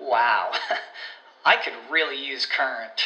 [0.00, 0.52] Wow,
[1.44, 3.02] I could really use Current.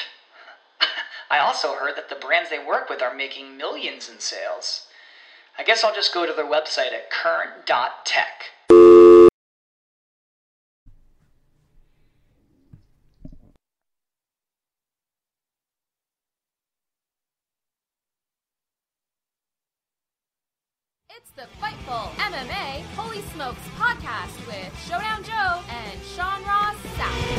[1.30, 4.86] I also heard that the brands they work with are making millions in sales.
[5.58, 8.44] I guess I'll just go to their website at current.tech.
[21.10, 27.34] It's the Fightful MMA Holy Smokes podcast with Showdown Joe and Sean Ross Sapp.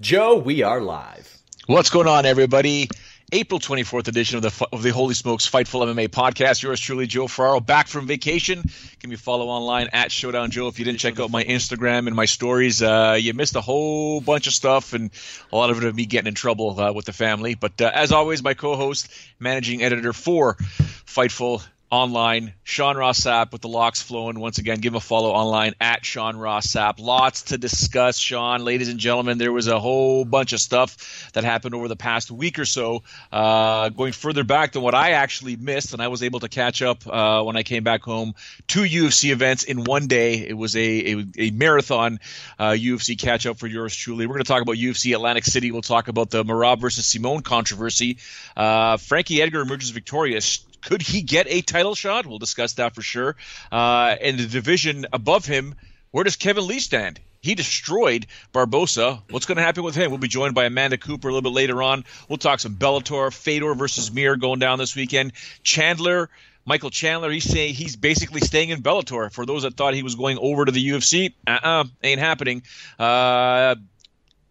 [0.00, 1.38] Joe, we are live.
[1.66, 2.88] What's going on, everybody?
[3.34, 6.62] April 24th edition of the of the Holy Smokes Fightful MMA podcast.
[6.62, 8.62] Yours truly, Joe Ferraro, back from vacation.
[9.00, 10.68] Can you follow online at Showdown Joe?
[10.68, 14.20] If you didn't check out my Instagram and my stories, uh, you missed a whole
[14.20, 15.10] bunch of stuff and
[15.50, 17.54] a lot of it of me getting in trouble uh, with the family.
[17.54, 19.08] But uh, as always, my co-host,
[19.38, 22.54] managing editor for Fightful online.
[22.64, 24.40] Sean Ross Sapp with the locks flowing.
[24.40, 26.98] Once again, give him a follow online at Sean Ross Sapp.
[26.98, 28.64] Lots to discuss, Sean.
[28.64, 32.30] Ladies and gentlemen, there was a whole bunch of stuff that happened over the past
[32.30, 33.02] week or so.
[33.30, 36.80] Uh, going further back than what I actually missed, and I was able to catch
[36.80, 38.34] up uh, when I came back home.
[38.66, 40.48] Two UFC events in one day.
[40.48, 42.20] It was a, a, a marathon
[42.58, 44.26] uh, UFC catch up for yours truly.
[44.26, 45.70] We're going to talk about UFC Atlantic City.
[45.70, 48.16] We'll talk about the Merab versus Simon controversy.
[48.56, 52.26] Uh, Frankie Edgar emerges victorious could he get a title shot?
[52.26, 53.36] We'll discuss that for sure.
[53.70, 55.74] Uh, and the division above him,
[56.10, 57.20] where does Kevin Lee stand?
[57.40, 59.22] He destroyed Barboza.
[59.30, 60.10] What's going to happen with him?
[60.10, 62.04] We'll be joined by Amanda Cooper a little bit later on.
[62.28, 65.32] We'll talk some Bellator, Fedor versus Mir going down this weekend.
[65.64, 66.30] Chandler,
[66.64, 69.32] Michael Chandler, he's saying he's basically staying in Bellator.
[69.32, 72.62] For those that thought he was going over to the UFC, uh-uh, ain't happening.
[72.96, 73.74] Uh,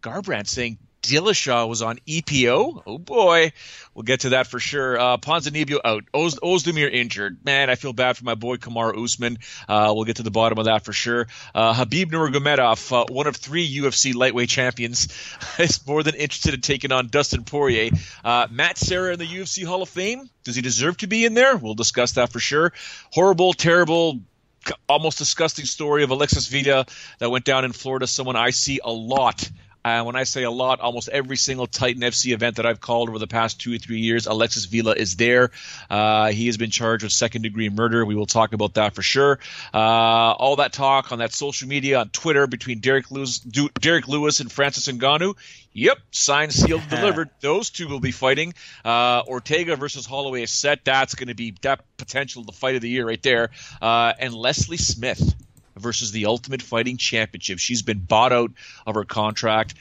[0.02, 2.84] Garbrandt saying Dillashaw was on EPO.
[2.86, 3.54] Oh boy,
[3.94, 5.00] we'll get to that for sure.
[5.00, 6.04] Uh, Ponzinibbio out.
[6.14, 7.44] Oz- Ozdemir injured.
[7.44, 9.40] Man, I feel bad for my boy Kamaru Usman.
[9.68, 11.28] Uh, we'll get to the bottom of that for sure.
[11.56, 15.08] Uh, Habib Nurmagomedov, uh, one of three UFC lightweight champions,
[15.60, 17.92] is more than interested in taking on Dustin Poirier.
[18.24, 20.30] Uh, Matt Serra in the UFC Hall of Fame.
[20.44, 21.58] Does he deserve to be in there?
[21.58, 22.74] We'll discuss that for sure.
[23.12, 24.20] Horrible, terrible,
[24.88, 26.86] almost disgusting story of Alexis Vila
[27.20, 28.06] that went down in Florida.
[28.08, 29.50] Someone I see a lot
[29.84, 33.10] uh, when I say a lot, almost every single Titan FC event that I've called
[33.10, 35.52] over the past two or three years, Alexis Vila is there.
[35.90, 38.06] Uh, he has been charged with second degree murder.
[38.06, 39.40] We will talk about that for sure.
[39.74, 44.40] Uh, all that talk on that social media, on Twitter, between Derrick Lewis, Derrick Lewis
[44.40, 45.36] and Francis Ngannou.
[45.74, 47.30] Yep, signed, sealed, delivered.
[47.40, 48.54] Those two will be fighting.
[48.84, 50.86] Uh, Ortega versus Holloway is set.
[50.86, 53.50] That's going to be that potential the fight of the year right there.
[53.82, 55.36] Uh, and Leslie Smith
[55.82, 57.60] versus the Ultimate Fighting Championship.
[57.60, 58.52] She's been bought out
[58.86, 59.76] of her contract.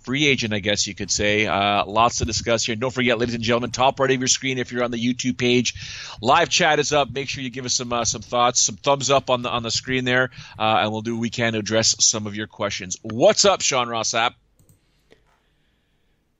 [0.00, 1.46] Free agent, I guess you could say.
[1.46, 2.74] Uh, lots to discuss here.
[2.74, 5.38] Don't forget, ladies and gentlemen, top right of your screen if you're on the YouTube
[5.38, 5.74] page.
[6.20, 7.12] Live chat is up.
[7.12, 9.62] Make sure you give us some uh, some thoughts, some thumbs up on the on
[9.62, 12.48] the screen there, uh, and we'll do what we can to address some of your
[12.48, 12.96] questions.
[13.02, 14.32] What's up, Sean Ross Sapp?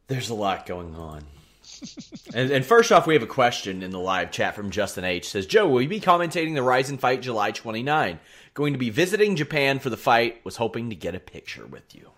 [0.09, 1.25] There's a lot going on.
[2.35, 5.29] and, and, first off, we have a question in the live chat from Justin H.
[5.29, 8.19] Says Joe, will you be commentating the Rizin fight July 29?
[8.55, 10.45] Going to be visiting Japan for the fight.
[10.45, 12.11] Was hoping to get a picture with you.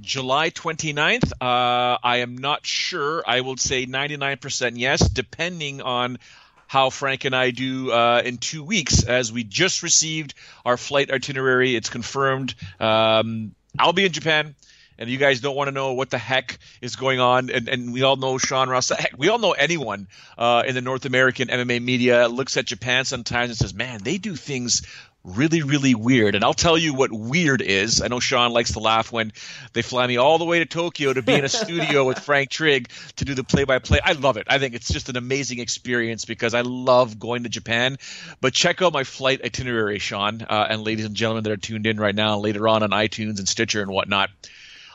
[0.00, 1.32] July 29th.
[1.40, 3.22] Uh, I am not sure.
[3.26, 6.18] I will say 99% yes, depending on
[6.66, 11.10] how Frank and I do uh, in two weeks, as we just received our flight
[11.10, 11.76] itinerary.
[11.76, 12.54] It's confirmed.
[12.80, 14.54] Um, I'll be in Japan.
[14.98, 17.92] And you guys don't want to know what the heck is going on, and, and
[17.92, 18.88] we all know Sean Ross.
[18.98, 20.08] Heck, we all know anyone
[20.38, 24.16] uh, in the North American MMA media looks at Japan sometimes and says, "Man, they
[24.16, 24.86] do things
[25.26, 26.34] really, really weird.
[26.34, 28.00] And I'll tell you what weird is.
[28.00, 29.32] I know Sean likes to laugh when
[29.72, 32.48] they fly me all the way to Tokyo to be in a studio with Frank
[32.48, 33.98] Trigg to do the play by play.
[34.02, 34.46] I love it.
[34.48, 37.98] I think it's just an amazing experience because I love going to Japan.
[38.40, 41.86] But check out my flight itinerary, Sean, uh, and ladies and gentlemen that are tuned
[41.86, 44.30] in right now, later on on iTunes and Stitcher and whatnot.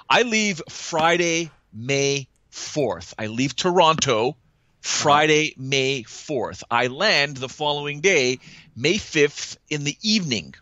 [0.09, 3.13] I leave Friday, May 4th.
[3.17, 4.35] I leave Toronto
[4.83, 5.03] Uh-huh.
[5.03, 6.63] Friday, May 4th.
[6.71, 8.39] I land the following day,
[8.75, 10.55] May 5th, in the evening,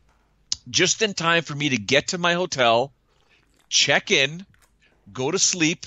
[0.69, 2.91] just in time for me to get to my hotel,
[3.69, 4.45] check in,
[5.13, 5.85] go to sleep,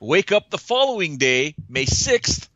[0.00, 2.48] wake up the following day, May 6th,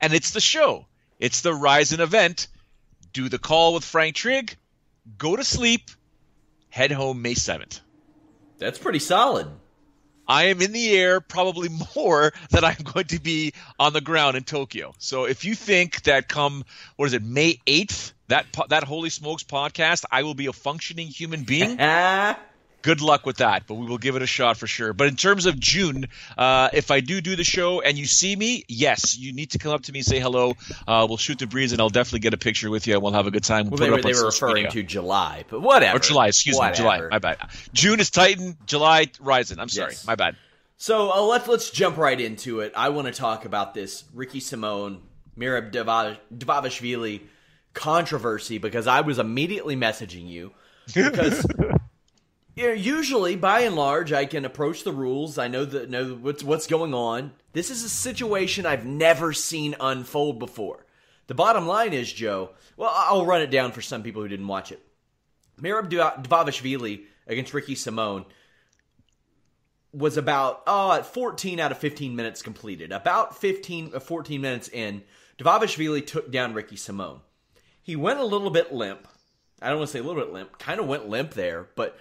[0.00, 0.86] and it's the show.
[1.18, 2.48] It's the Rizin event.
[3.12, 4.56] Do the call with Frank Trigg,
[5.18, 5.90] go to sleep,
[6.68, 7.80] head home May 7th.
[8.58, 9.48] That's pretty solid.
[10.28, 14.36] I am in the air probably more than I'm going to be on the ground
[14.36, 14.94] in Tokyo.
[14.98, 16.64] So if you think that come
[16.96, 21.08] what is it May 8th that that Holy Smokes podcast I will be a functioning
[21.08, 21.78] human being,
[22.86, 24.92] good luck with that, but we will give it a shot for sure.
[24.92, 26.06] But in terms of June,
[26.38, 29.58] uh, if I do do the show and you see me, yes, you need to
[29.58, 30.54] come up to me, say hello.
[30.86, 33.12] Uh, we'll shoot the breeze, and I'll definitely get a picture with you, and we'll
[33.12, 33.70] have a good time.
[33.70, 34.70] Well, they, were, they were referring media.
[34.70, 35.96] to July, but whatever.
[35.96, 36.72] or July, excuse Whatever.
[36.74, 37.08] me, July.
[37.10, 37.38] My bad.
[37.72, 39.58] June is Titan, July Rizin.
[39.58, 40.06] I'm sorry, Yes.
[40.06, 40.36] my bad.
[40.76, 42.72] So uh, let's let's jump right into it.
[42.76, 45.00] I want to talk about this Ricky Simon,
[45.36, 47.22] Merab Dava- Davashvili
[47.74, 50.52] controversy because I was immediately messaging you
[50.94, 51.44] because
[52.56, 55.36] you know, usually by and large I can approach the rules.
[55.36, 57.32] I know that know what's what's going on.
[57.52, 60.86] This is a situation I've never seen unfold before.
[61.26, 62.50] The bottom line is, Joe.
[62.76, 64.80] Well, I'll run it down for some people who didn't watch it.
[65.60, 68.24] Merab Davashvili against Ricky Simon
[69.92, 72.90] was about oh at 14 out of 15 minutes completed.
[72.90, 75.02] About 15 uh, 14 minutes in,
[75.38, 77.20] Davavashvili took down Ricky Simon.
[77.82, 79.06] He went a little bit limp.
[79.60, 80.58] I don't want to say a little bit limp.
[80.58, 81.98] Kind of went limp there, but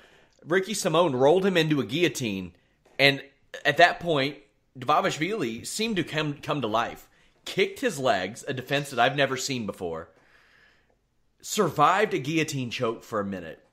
[0.47, 2.53] Ricky Simon rolled him into a guillotine,
[2.99, 3.23] and
[3.63, 4.37] at that point,
[4.77, 7.07] Davavashvili seemed to come come to life.
[7.45, 10.09] Kicked his legs, a defense that I've never seen before.
[11.41, 13.63] Survived a guillotine choke for a minute.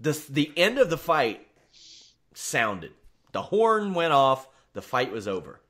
[0.00, 1.46] The the end of the fight
[2.34, 2.92] sounded.
[3.32, 4.48] The horn went off.
[4.72, 5.60] The fight was over.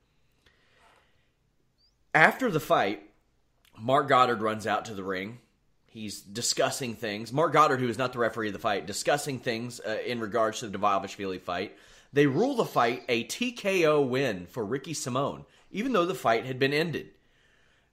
[2.13, 3.09] After the fight,
[3.77, 5.39] Marc Goddard runs out to the ring.
[5.91, 7.33] He's discussing things.
[7.33, 10.59] Marc Goddard, who is not the referee of the fight, discussing things uh, in regards
[10.59, 11.75] to the Davavashvili fight.
[12.13, 16.59] They rule the fight a TKO win for Ricky Simon, even though the fight had
[16.59, 17.11] been ended.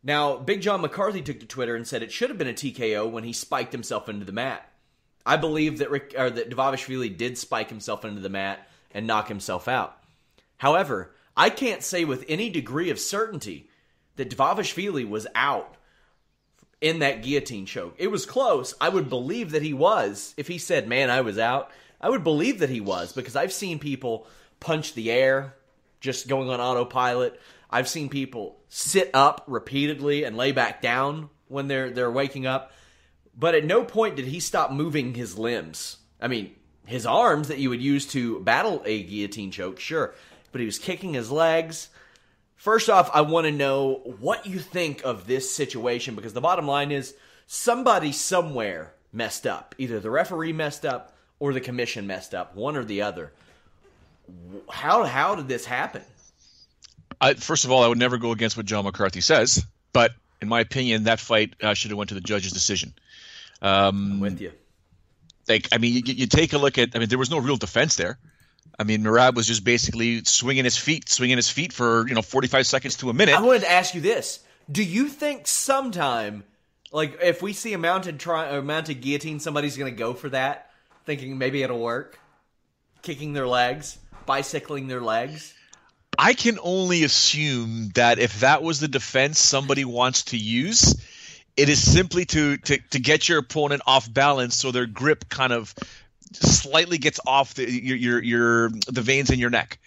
[0.02, 3.10] Now, Big John McCarthy took to Twitter and said it should have been a TKO
[3.10, 4.70] when he spiked himself into the mat.
[5.24, 9.28] I believe that Rick or that Davavashvili did spike himself into the mat and knock
[9.28, 9.98] himself out.
[10.58, 13.68] However, I can't say with any degree of certainty
[14.14, 15.75] that Davavashvili was out
[16.80, 17.94] in that guillotine choke.
[17.98, 18.74] It was close.
[18.80, 20.34] I would believe that he was.
[20.36, 21.70] If he said, "Man, I was out,"
[22.00, 24.26] I would believe that he was because I've seen people
[24.60, 25.54] punch the air
[26.00, 27.40] just going on autopilot.
[27.70, 32.72] I've seen people sit up repeatedly and lay back down when they're they're waking up.
[33.38, 35.98] But at no point did he stop moving his limbs.
[36.20, 36.54] I mean,
[36.86, 40.14] his arms that you would use to battle a guillotine choke, sure,
[40.52, 41.88] but he was kicking his legs.
[42.56, 46.66] First off, I want to know what you think of this situation because the bottom
[46.66, 47.14] line is
[47.46, 49.74] somebody somewhere messed up.
[49.78, 53.32] Either the referee messed up or the commission messed up, one or the other.
[54.70, 56.02] How how did this happen?
[57.20, 60.12] I, first of all, I would never go against what John McCarthy says, but
[60.42, 62.92] in my opinion, that fight uh, should have went to the judge's decision.
[63.62, 64.52] Um, I'm with you.
[65.48, 66.90] like, I mean, you, you take a look at.
[66.94, 68.18] I mean, there was no real defense there.
[68.78, 72.22] I mean, Murad was just basically swinging his feet, swinging his feet for you know
[72.22, 73.34] 45 seconds to a minute.
[73.34, 74.40] I wanted to ask you this:
[74.70, 76.44] Do you think sometime,
[76.92, 80.28] like if we see a mounted tri- or mounted guillotine, somebody's going to go for
[80.30, 80.70] that,
[81.04, 82.18] thinking maybe it'll work,
[83.02, 85.54] kicking their legs, bicycling their legs?
[86.18, 90.94] I can only assume that if that was the defense somebody wants to use,
[91.56, 95.52] it is simply to, to, to get your opponent off balance so their grip kind
[95.52, 95.74] of
[96.32, 99.78] slightly gets off the your, your your the veins in your neck.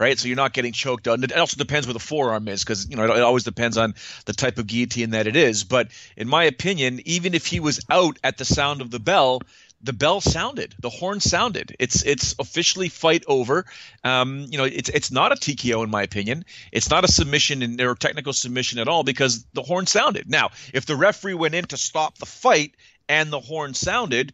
[0.00, 1.14] Right, so you're not getting choked out.
[1.14, 3.78] And it also depends where the forearm is, because you know it, it always depends
[3.78, 5.62] on the type of guillotine that it is.
[5.62, 9.40] But in my opinion, even if he was out at the sound of the bell,
[9.84, 11.76] the bell sounded, the horn sounded.
[11.78, 13.66] It's it's officially fight over.
[14.02, 16.44] Um, you know, it's it's not a TKO in my opinion.
[16.72, 20.28] It's not a submission in, or technical submission at all because the horn sounded.
[20.28, 22.74] Now, if the referee went in to stop the fight
[23.08, 24.32] and the horn sounded,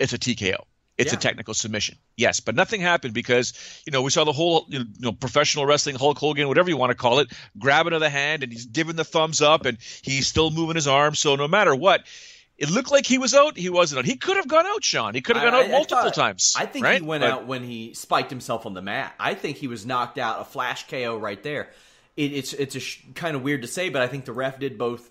[0.00, 0.64] it's a TKO.
[0.98, 1.18] It's Yeah.
[1.18, 1.96] a technical submission.
[2.16, 3.54] Yes, but nothing happened because
[3.86, 6.90] you know we saw the whole you know professional wrestling Hulk Hogan, whatever you want
[6.90, 10.26] to call it, grabbing of the hand and he's giving the thumbs up and he's
[10.28, 11.14] still moving his arm.
[11.14, 12.02] So no matter what,
[12.58, 13.56] it looked like he was out.
[13.56, 14.04] He wasn't out.
[14.04, 15.14] He could have gone out, Sean.
[15.14, 16.54] He could have gone I- out I- I multiple thought- times.
[16.58, 17.00] I think right?
[17.00, 19.14] he went But- out when he spiked himself on the mat.
[19.18, 21.70] I think he was knocked out, a flash KO right there.
[22.18, 24.58] It, it's it's a sh- kind of weird to say, but I think the ref
[24.58, 25.10] did both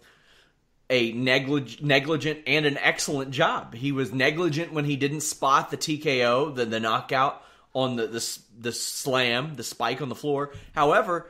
[0.91, 3.73] a neglig- negligent and an excellent job.
[3.73, 7.41] He was negligent when he didn't spot the TKO, the the knockout
[7.73, 10.51] on the the, the slam, the spike on the floor.
[10.73, 11.27] However,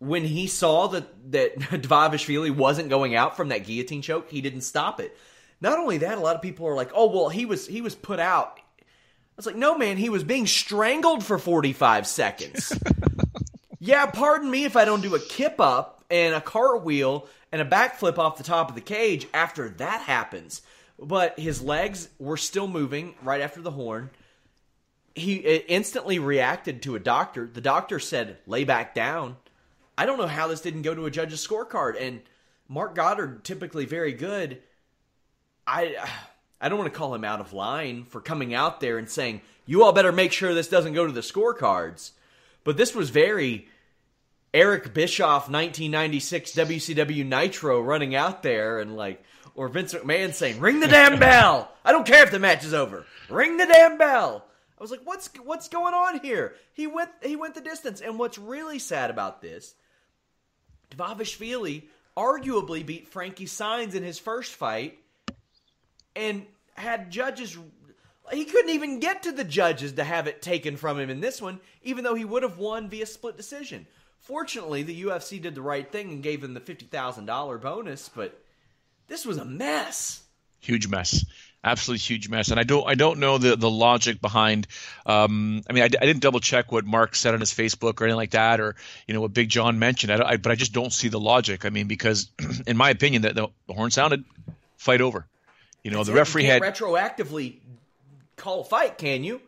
[0.00, 4.62] when he saw that that Davashvili wasn't going out from that guillotine choke, he didn't
[4.62, 5.16] stop it.
[5.60, 7.94] Not only that, a lot of people are like, "Oh, well, he was he was
[7.94, 12.76] put out." I was like, "No, man, he was being strangled for 45 seconds."
[13.78, 17.64] yeah, pardon me if I don't do a kip up and a cartwheel and a
[17.64, 20.62] backflip off the top of the cage after that happens.
[20.98, 24.08] but his legs were still moving right after the horn.
[25.14, 27.46] He uh, instantly reacted to a doctor.
[27.46, 29.36] The doctor said, "Lay back down."
[29.98, 32.00] I don't know how this didn't go to a judge's scorecard.
[32.00, 32.20] And
[32.68, 34.62] Marc Goddard, typically very good,
[35.66, 35.96] I
[36.60, 39.42] I don't want to call him out of line for coming out there and saying,
[39.66, 42.12] "You all better make sure this doesn't go to the scorecards."
[42.64, 43.68] But this was very
[44.56, 49.22] Eric Bischoff 1996 WCW Nitro running out there and like
[49.54, 52.72] or Vince McMahon saying, "Ring the damn bell." I don't care if the match is
[52.72, 53.04] over.
[53.28, 54.46] Ring the damn bell.
[54.78, 58.00] I was like, "What's what's going on here?" He went he went the distance.
[58.00, 59.74] And what's really sad about this,
[60.90, 61.82] Dvalishvili
[62.16, 64.98] arguably beat Frankie Saenz in his first fight
[66.14, 67.58] and had judges
[68.32, 71.42] he couldn't even get to the judges to have it taken from him in this
[71.42, 73.86] one, even though he would have won via split decision.
[74.26, 78.36] Fortunately, the UFC did the right thing and gave him the $50,000 bonus, but
[79.06, 80.20] this was a mess.
[80.58, 81.24] Huge mess.
[81.62, 84.66] Absolutely huge mess, and I don't I don't know the, the logic behind.
[85.04, 88.04] Um, I mean, I, I, didn't double check what Mark said on his Facebook or
[88.04, 90.12] anything like that, or you know what Big John mentioned.
[90.12, 91.64] I, I, but I just don't see the logic.
[91.64, 92.30] I mean, because
[92.66, 94.24] in my opinion, that the, the, horn sounded,
[94.76, 95.26] fight over.
[95.82, 97.56] You know, That's the referee had retroactively
[98.36, 98.98] call a fight.
[98.98, 99.40] Can you?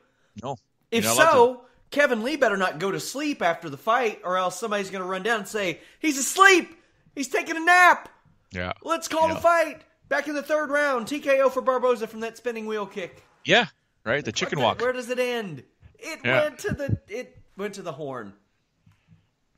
[0.43, 0.57] No.
[0.91, 4.91] If so, Kevin Lee better not go to sleep after the fight, or else somebody's
[4.91, 6.75] going to run down and say he's asleep.
[7.15, 8.09] He's taking a nap.
[8.53, 8.73] Yeah.
[8.83, 9.35] Let's call yeah.
[9.35, 9.83] the fight.
[10.09, 13.23] Back in the third round, TKO for Barboza from that spinning wheel kick.
[13.45, 13.67] Yeah,
[14.05, 14.25] right.
[14.25, 14.81] The chicken walk.
[14.81, 15.65] Where does it end?
[15.99, 16.45] It yeah.
[16.45, 18.33] went to the it went to the horn.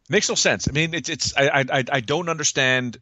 [0.09, 0.69] Makes no sense.
[0.69, 2.99] I mean, it's it's I I I don't understand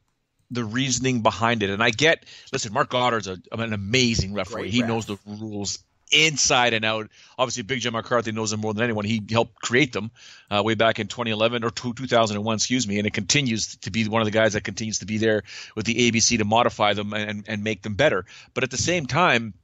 [0.51, 2.25] the reasoning behind it, and I get.
[2.53, 4.63] Listen, Marc Goddard's a, an amazing referee.
[4.63, 4.89] Great he ref.
[4.89, 5.79] knows the rules
[6.13, 7.09] inside and out.
[7.39, 9.05] Obviously, Big Jim McCarthy knows them more than anyone.
[9.05, 10.11] He helped create them
[10.51, 14.21] uh, way back in 2011 or 2001, excuse me, and it continues to be one
[14.21, 15.43] of the guys that continues to be there
[15.75, 18.25] with the ABC to modify them and, and make them better.
[18.55, 19.55] But at the same time,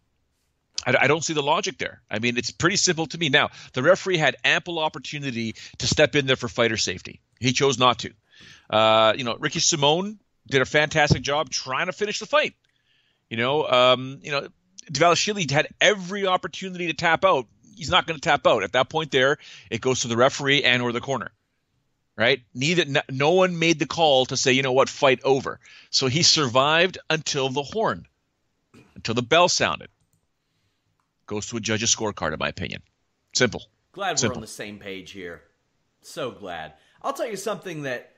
[0.86, 2.02] I, don't see the logic there.
[2.10, 3.28] I mean, it's pretty simple to me.
[3.28, 7.20] Now, the referee had ample opportunity to step in there for fighter safety.
[7.40, 8.12] He chose not to.
[8.68, 12.54] Uh, you know, Ricky Simon did a fantastic job trying to finish the fight.
[13.30, 14.48] You know, um, you know,
[14.91, 17.47] Dvalishvili had every opportunity to tap out.
[17.76, 18.62] He's not going to tap out.
[18.62, 19.38] At that point there,
[19.71, 21.31] it goes to the referee and or the corner.
[22.17, 22.43] Right?
[22.55, 25.59] Neither no, no one made the call to say, you know what, fight over.
[25.91, 28.07] So he survived until the horn,
[28.95, 29.88] until the bell sounded.
[31.26, 32.83] Goes to a judge's scorecard, in my opinion.
[33.33, 33.64] Simple.
[33.93, 34.37] Glad Simple.
[34.37, 35.43] we're on the same page here.
[36.03, 36.75] So glad.
[37.03, 38.13] I'll tell you something that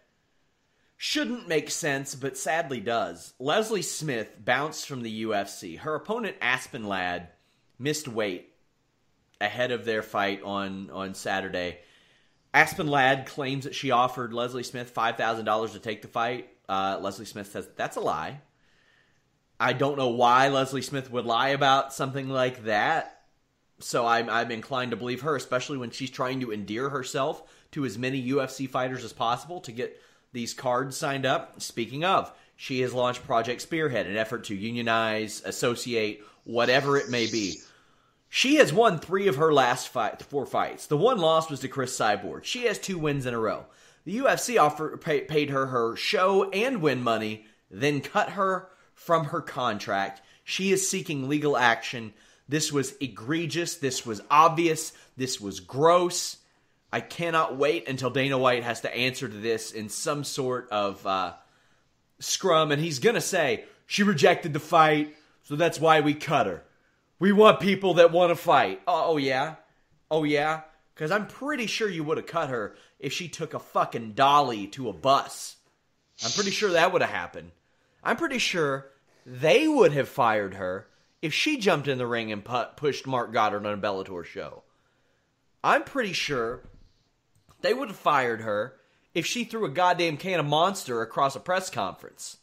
[0.96, 3.34] shouldn't make sense, but sadly does.
[3.38, 5.78] Leslie Smith bounced from the UFC.
[5.78, 7.28] Her opponent, Aspen Ladd,
[7.78, 8.52] missed weight
[9.40, 11.78] ahead of their fight on, on Saturday.
[12.54, 16.48] Aspen Ladd claims that she offered Leslie Smith $5,000 to take the fight.
[16.68, 18.40] Uh, Leslie Smith says that's a lie.
[19.60, 23.20] I don't know why Leslie Smith would lie about something like that.
[23.78, 27.84] So I'm, I'm inclined to believe her, especially when she's trying to endear herself to
[27.84, 30.00] as many UFC fighters as possible to get
[30.36, 31.60] these cards signed up.
[31.62, 37.26] Speaking of, she has launched Project Spearhead, an effort to unionize, associate, whatever it may
[37.26, 37.56] be.
[38.28, 40.86] She has won three of her last four fights.
[40.86, 42.44] The one loss was to Cris Cyborg.
[42.44, 43.64] She has two wins in a row.
[44.04, 49.26] The UFC offered, pay, paid her her show and win money, then cut her from
[49.26, 50.20] her contract.
[50.44, 52.12] She is seeking legal action.
[52.46, 53.76] This was egregious.
[53.76, 54.92] This was obvious.
[55.16, 56.36] This was gross.
[56.96, 61.06] I cannot wait until Dana White has to answer to this in some sort of
[61.06, 61.34] uh,
[62.20, 66.64] scrum, and he's gonna say she rejected the fight, so that's why we cut her.
[67.18, 68.80] We want people that want to fight.
[68.88, 69.56] Oh, oh yeah,
[70.10, 70.62] oh yeah,
[70.94, 74.66] because I'm pretty sure you would have cut her if she took a fucking dolly
[74.68, 75.56] to a bus.
[76.24, 77.50] I'm pretty sure that would have happened.
[78.02, 78.86] I'm pretty sure
[79.26, 80.88] they would have fired her
[81.20, 84.62] if she jumped in the ring and pu- pushed Marc Goddard on a Bellator show.
[85.62, 86.62] I'm pretty sure
[87.60, 88.74] they would have fired her
[89.14, 92.38] if she threw a goddamn can of monster across a press conference.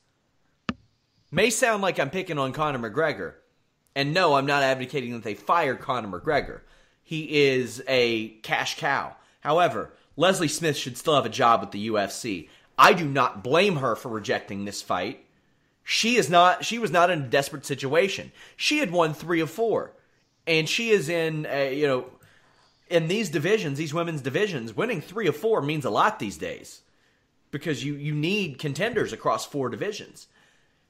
[1.31, 3.33] May sound like I'm picking on Conor McGregor.
[3.95, 6.61] And no, I'm not advocating that they fire Conor McGregor.
[7.03, 9.15] He is a cash cow.
[9.41, 12.49] However, Leslie Smith should still have a job with the UFC.
[12.77, 15.25] I do not blame her for rejecting this fight.
[15.83, 18.31] She is not she was not in a desperate situation.
[18.55, 19.91] She had won 3 of 4
[20.47, 22.05] and she is in a, you know
[22.93, 26.81] in these divisions, these women's divisions, winning three of four means a lot these days
[27.49, 30.27] because you you need contenders across four divisions.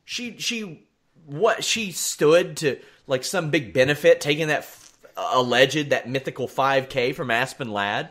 [0.03, 0.86] She she
[1.25, 7.15] what she stood to like some big benefit taking that f- alleged that mythical 5k
[7.15, 8.10] from Aspen Ladd?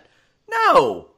[0.50, 1.08] No.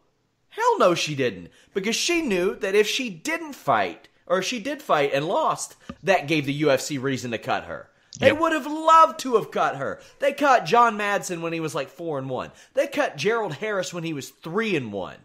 [0.49, 4.59] Hell no she didn't because she knew that if she didn't fight or if she
[4.59, 7.89] did fight and lost, that gave the UFC reason to cut her.
[8.21, 8.39] They Yep.
[8.39, 10.01] would have loved to have cut her.
[10.21, 12.53] They cut Jon Madsen when he was like four and one.
[12.75, 15.17] They cut Gerald Harris when he was three and one.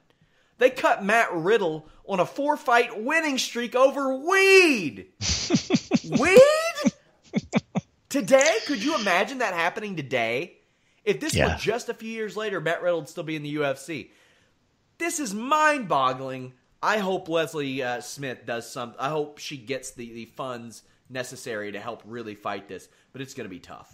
[0.57, 5.07] They cut Matt Riddle on a four fight winning streak over weed.
[6.09, 6.91] weed?
[8.09, 8.55] Today?
[8.65, 10.57] Could you imagine that happening today?
[11.05, 11.53] If this Yeah.
[11.53, 14.09] were just a few years later, Matt Riddle would still be in the UFC.
[14.97, 16.53] This is mind boggling.
[16.81, 18.99] I hope Leslie uh, Smith does something.
[18.99, 23.33] I hope she gets the, the funds necessary to help really fight this, but it's
[23.33, 23.93] going to be tough.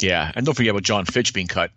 [0.00, 1.70] Yeah, and don't forget about Jon Fitch being cut.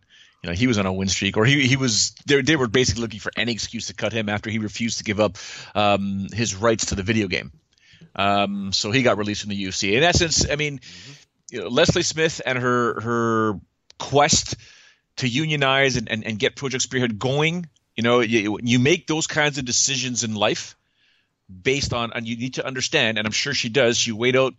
[0.44, 2.12] You know, he was on a win streak, or he he was.
[2.26, 5.04] They, they were basically looking for any excuse to cut him after he refused to
[5.04, 5.38] give up
[5.74, 7.52] um, his rights to the video game.
[8.16, 9.94] Um, so he got released from the UFC.
[9.94, 10.80] In essence, I mean,
[11.52, 13.60] you know, Leslie Smith and her her
[14.00, 14.56] quest
[15.18, 17.68] to unionize and, and, and get Project Spearhead going.
[17.96, 20.77] You know, you, you make those kinds of decisions in life
[21.50, 23.98] based on, and you need to understand, and I'm sure she does.
[23.98, 24.54] She weighed out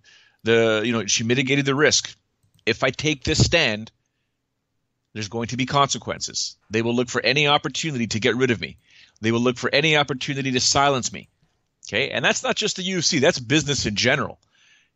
[0.44, 2.14] the, you know, she mitigated the risk.
[2.64, 3.90] If I take this stand,
[5.12, 6.56] there's going to be consequences.
[6.70, 8.76] They will look for any opportunity to get rid of me.
[9.20, 11.28] They will look for any opportunity to silence me.
[11.88, 13.20] Okay, and that's not just the UFC.
[13.20, 14.38] That's business in general.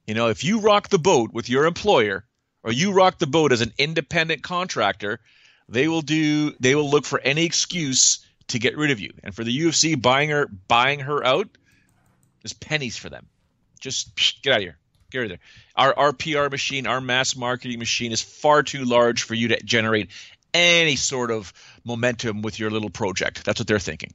[0.06, 2.24] You know, if you rock the boat with your employer,
[2.62, 5.20] or you rock the boat as an independent contractor,
[5.68, 6.52] they will do.
[6.60, 9.12] They will look for any excuse to get rid of you.
[9.24, 11.48] And for the UFC, buying her buying her out
[12.44, 13.26] is pennies for them.
[13.80, 14.78] Just psh, get out of here.
[15.10, 15.38] Get out of there.
[15.76, 19.62] Our our PR machine, our mass marketing machine is far too large for you to
[19.62, 20.10] generate
[20.54, 21.52] any sort of
[21.84, 23.44] momentum with your little project.
[23.44, 24.12] That's what they're thinking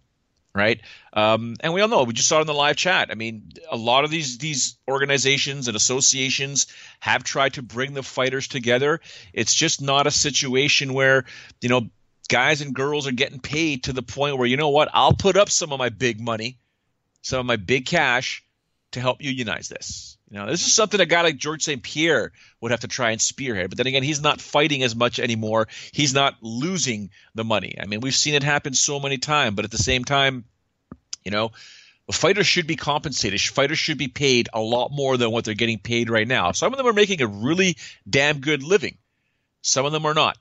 [0.58, 0.82] right?
[1.14, 3.10] Um, and we all know we just saw it in the live chat.
[3.12, 6.66] I mean, a lot of these these organizations and associations
[7.00, 9.00] have tried to bring the fighters together.
[9.34, 11.26] It's just not a situation where
[11.62, 11.90] you know
[12.28, 14.90] guys and girls are getting paid to the point where you know what?
[14.94, 16.58] I'll put up some of my big money,
[17.28, 18.44] some of my big cash
[18.92, 20.18] to help unionize this.
[20.30, 21.84] You know, this is something a guy like George St.
[21.84, 22.32] Pierre
[22.62, 23.70] would have to try and spearhead.
[23.70, 25.68] But then again, he's not fighting as much anymore.
[25.92, 27.76] He's not losing the money.
[27.82, 30.46] I mean, we've seen it happen so many times, but at the same time,
[31.24, 31.52] you know,
[32.12, 33.42] fighters should be compensated.
[33.42, 36.54] Fighters should be paid a lot more than what they're getting paid right now.
[36.54, 37.78] Some of them are making a really
[38.10, 38.98] damn good living.
[39.62, 40.38] Some of them are not.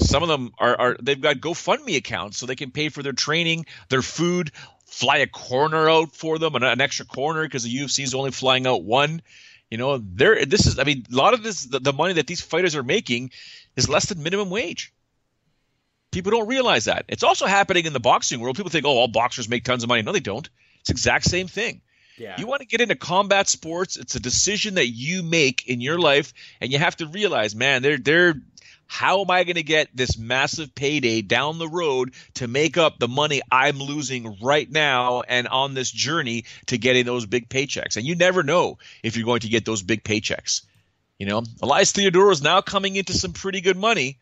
[0.00, 3.12] Some of them are, are they've got GoFundMe accounts so they can pay for their
[3.12, 4.50] training, their food,
[4.92, 8.30] fly a corner out for them, an, an extra corner because the UFC is only
[8.30, 9.22] flying out one.
[9.70, 10.44] You know, there.
[10.44, 10.78] This is.
[10.78, 13.30] I mean, a lot of this, the, the money that these fighters are making,
[13.74, 14.92] is less than minimum wage.
[16.10, 17.06] People don't realize that.
[17.08, 18.56] It's also happening in the boxing world.
[18.56, 20.02] People think, oh, all boxers make tons of money.
[20.02, 20.48] No, they don't.
[20.80, 21.80] It's the exact same thing.
[22.18, 22.34] Yeah.
[22.38, 25.98] You want to get into combat sports, it's a decision that you make in your
[25.98, 28.34] life, and you have to realize, man, they're they're
[28.92, 32.98] how am I going to get this massive payday down the road to make up
[32.98, 37.96] the money I'm losing right now and on this journey to getting those big paychecks?
[37.96, 40.66] And you never know if you're going to get those big paychecks.
[41.18, 44.18] You know, Elias Theodorou is now coming into some pretty good money,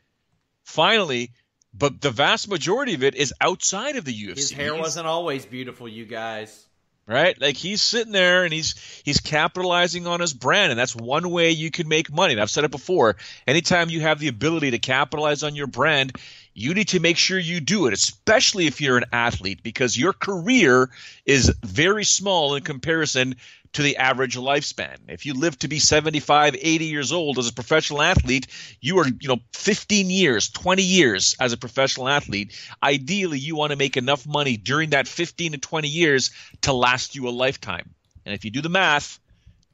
[0.63, 1.33] finally,
[1.75, 4.37] but the vast majority of it is outside of the UFC.
[4.37, 6.65] His hair wasn't always beautiful, you guys.
[7.11, 7.38] Right?
[7.40, 11.51] Like he's sitting there and he's he's capitalizing on his brand, and that's one way
[11.51, 12.33] you can make money.
[12.33, 13.16] And I've said it before.
[13.46, 16.16] Anytime you have the ability to capitalize on your brand,
[16.55, 20.12] you need to make sure you do it, especially if you're an athlete, because your
[20.12, 20.90] career
[21.25, 23.37] is very small in comparison
[23.73, 24.97] to the average lifespan.
[25.09, 28.49] If you live to be 75, 80 years old as a professional athlete,
[28.81, 32.59] you are, you know, 15 years, 20 years as a professional athlete.
[32.83, 36.31] Ideally, you want to make enough money during that 15 to 20 years
[36.63, 37.95] to last you a lifetime.
[38.27, 39.21] And if you do the math,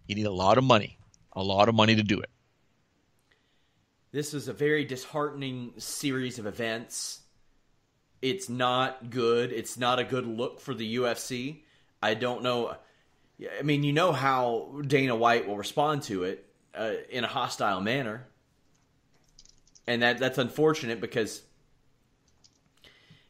[0.07, 0.99] you need a lot of money,
[1.33, 2.31] a lot of money to do it.
[4.13, 7.21] This is a very disheartening series of events.
[8.23, 9.53] It's not good.
[9.53, 11.63] It's not a good look for the UFC.
[12.03, 12.77] I don't know.
[13.39, 17.29] Yeah, I mean, you know how Dana White will respond to it uh, in a
[17.29, 18.27] hostile manner,
[19.87, 21.43] and that that's unfortunate because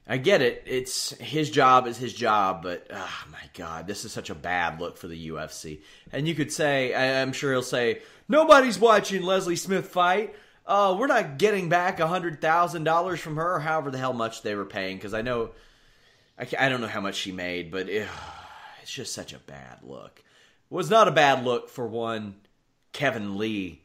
[0.06, 0.62] I get it.
[0.66, 4.80] It's his job is his job, but oh my god, this is such a bad
[4.80, 5.80] look for the UFC.
[6.12, 10.36] And you could say, I'm sure he'll say, nobody's watching Leslie Smith fight.
[10.64, 14.54] Uh, we're not getting back hundred thousand dollars from her, however the hell much they
[14.54, 14.96] were paying.
[14.96, 15.50] Because I know,
[16.38, 18.08] I, I don't know how much she made, but it,
[18.86, 20.22] it's just such a bad look.
[20.70, 22.36] It was not a bad look for one
[22.92, 23.82] Kevin Lee.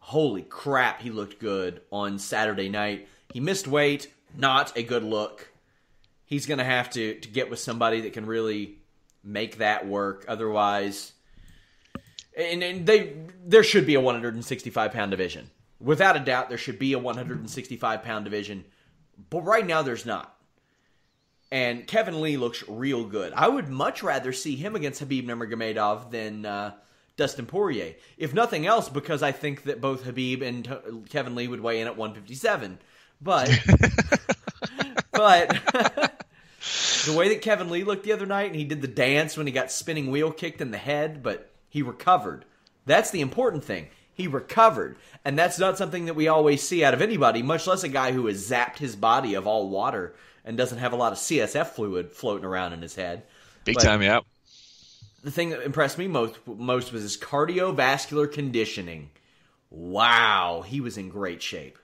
[0.00, 3.06] Holy crap, he looked good on Saturday night.
[3.32, 5.52] He missed weight, not a good look.
[6.24, 8.78] He's going to have to to get with somebody that can really
[9.22, 10.24] make that work.
[10.26, 11.12] Otherwise,
[12.36, 16.48] and, and they there should be a 165 pound division without a doubt.
[16.48, 18.64] There should be a 165 pound division,
[19.30, 20.39] but right now there's not.
[21.52, 23.32] And Kevin Lee looks real good.
[23.32, 26.74] I would much rather see him against Habib Nurmagomedov than uh,
[27.16, 27.94] Dustin Poirier.
[28.16, 31.80] If nothing else, because I think that both Habib and T- Kevin Lee would weigh
[31.80, 32.78] in at 157.
[33.20, 33.48] But,
[35.12, 35.48] but
[37.04, 39.46] the way that Kevin Lee looked the other night, and he did the dance when
[39.46, 42.44] he got spinning wheel kicked in the head, but he recovered.
[42.86, 43.88] That's the important thing.
[44.14, 44.96] He recovered.
[45.24, 48.12] And that's not something that we always see out of anybody, much less a guy
[48.12, 50.14] who has zapped his body of all water
[50.50, 53.22] and doesn't have a lot of CSF fluid floating around in his head.
[53.64, 54.20] Big But- time, yeah.
[55.22, 59.10] the thing that impressed me most most was his cardiovascular conditioning.
[59.70, 61.78] Wow, he was in great shape.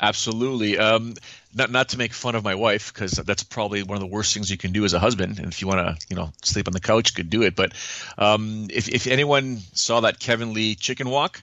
[0.00, 0.78] Absolutely.
[0.78, 1.12] Um,
[1.54, 4.32] not not to make fun of my wife because that's probably one of the worst
[4.32, 5.38] things you can do as a husband.
[5.38, 7.54] And if you want to, you know, sleep on the couch, could do it.
[7.54, 7.74] But
[8.16, 11.42] um, if if anyone saw that Kevin Lee chicken walk,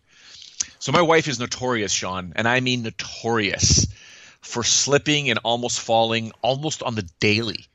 [0.79, 3.85] so my wife is notorious, Sean, and I mean notorious
[4.47, 7.65] for slipping and almost falling almost on the daily.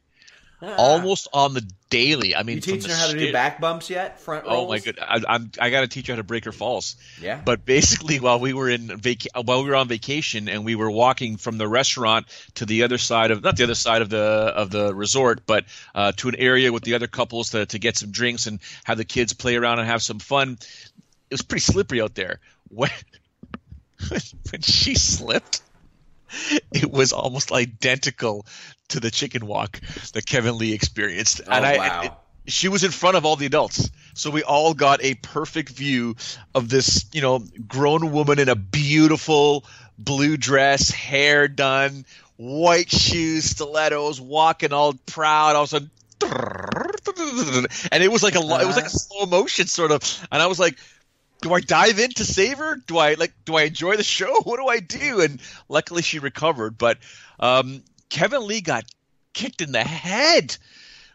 [0.62, 2.36] Almost on the daily.
[2.36, 2.56] I mean, Ah.
[2.58, 4.20] You from teaching her how to do back bumps yet?
[4.20, 4.56] Front rolls?
[4.64, 4.96] Oh my good!
[5.00, 6.94] I, I'm I got to teach her how to break her falls.
[7.20, 7.40] Yeah.
[7.44, 10.88] But basically, while we were in vac- while we were on vacation and we were
[10.88, 14.20] walking from the restaurant to the other side of not the other side of the
[14.20, 15.64] of the resort, but
[15.96, 18.98] uh, to an area with the other couples to to get some drinks and have
[18.98, 20.58] the kids play around and have some fun.
[21.28, 22.38] It was pretty slippery out there.
[22.68, 22.90] When
[24.08, 25.60] when she slipped,
[26.72, 28.46] it was almost identical
[28.88, 29.80] to the chicken walk
[30.12, 31.40] that Kevin Lee experienced.
[31.46, 32.02] Oh, and I, wow.
[32.02, 32.12] it-
[32.46, 33.90] she was in front of all the adults.
[34.14, 36.16] So we all got a perfect view
[36.54, 39.64] of this, you know, grown woman in a beautiful
[39.96, 42.04] blue dress, hair done,
[42.36, 45.56] white shoes, stilettos, walking all proud.
[45.56, 45.90] All of a sudden,
[47.92, 48.88] and it was like a it was like a uh-huh.
[48.88, 50.78] slow motion sort of, and I was like,
[51.42, 52.76] do I dive in to save her?
[52.86, 54.34] Do I like do I enjoy the show?
[54.44, 55.20] What do I do?
[55.20, 56.78] And luckily she recovered.
[56.78, 56.98] But
[57.38, 58.84] um, Kevin Lee got
[59.34, 60.56] kicked in the head.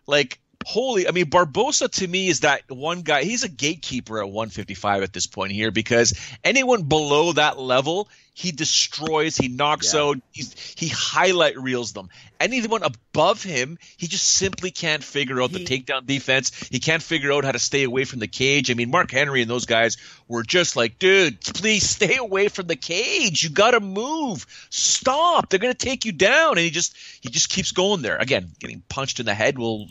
[0.06, 3.23] Like holy, I mean Barboza to me is that one guy.
[3.23, 8.51] He's a gatekeeper at 155 at this point here because anyone below that level, he
[8.51, 10.01] destroys, he knocks Yeah.
[10.01, 12.10] out, he's, he highlight reels them.
[12.41, 16.51] Anyone above him, he just simply can't figure out the takedown defense.
[16.69, 18.69] He can't figure out how to stay away from the cage.
[18.69, 19.95] I mean, Mark Henry and those guys
[20.27, 23.41] were just like, dude, please stay away from the cage.
[23.41, 24.45] You got to move.
[24.69, 25.49] Stop.
[25.49, 26.51] They're going to take you down.
[26.51, 28.17] And he just he just keeps going there.
[28.17, 29.88] Again, getting punched in the head will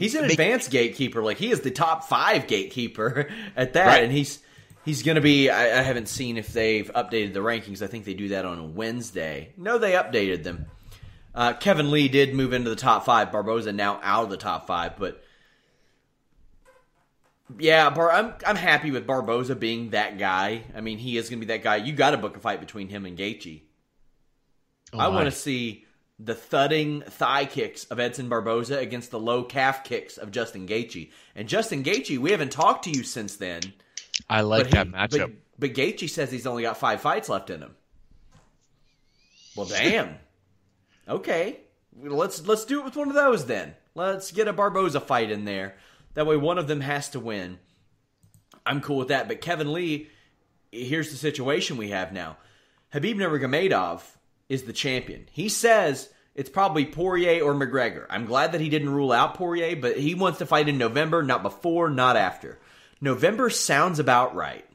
[0.00, 1.22] He's an advanced gatekeeper.
[1.22, 4.02] Like he is the top five gatekeeper at that, Right.
[4.02, 4.38] and he's
[4.84, 5.50] he's going to be.
[5.50, 7.82] I, I haven't seen if they've updated the rankings.
[7.82, 9.52] I think they do that on a Wednesday.
[9.56, 10.66] No, they updated them.
[11.34, 13.30] Uh, Kevin Lee did move into the top five.
[13.30, 15.22] Barboza now out of the top five, but
[17.58, 20.62] yeah, Bar- I'm I'm happy with Barboza being that guy.
[20.74, 21.76] I mean, he is going to be that guy.
[21.76, 23.62] You got to book a fight between him and Gaethje.
[24.92, 25.84] I want to see
[26.22, 31.10] the thudding thigh kicks of Edson Barboza against the low calf kicks of Justin Gaethje.
[31.34, 33.60] And Justin Gaethje, we haven't talked to you since then.
[34.28, 35.32] I like but that he- matchup.
[35.58, 37.74] But, but Gaethje says he's only got five fights left in him.
[39.56, 40.16] Well, damn.
[41.08, 41.60] okay,
[42.00, 43.74] let's let's do it with one of those then.
[43.94, 45.76] Let's get a Barboza fight in there.
[46.14, 47.58] That way, one of them has to win.
[48.64, 49.26] I'm cool with that.
[49.26, 50.08] But Kevin Lee,
[50.70, 52.36] here's the situation we have now.
[52.92, 54.02] Habib Nurmagomedov
[54.50, 55.26] is the champion.
[55.30, 58.04] He says it's probably Poirier or McGregor.
[58.10, 61.22] I'm glad that he didn't rule out Poirier, but he wants to fight in November,
[61.22, 62.58] not before, not after.
[63.00, 64.66] November sounds about right.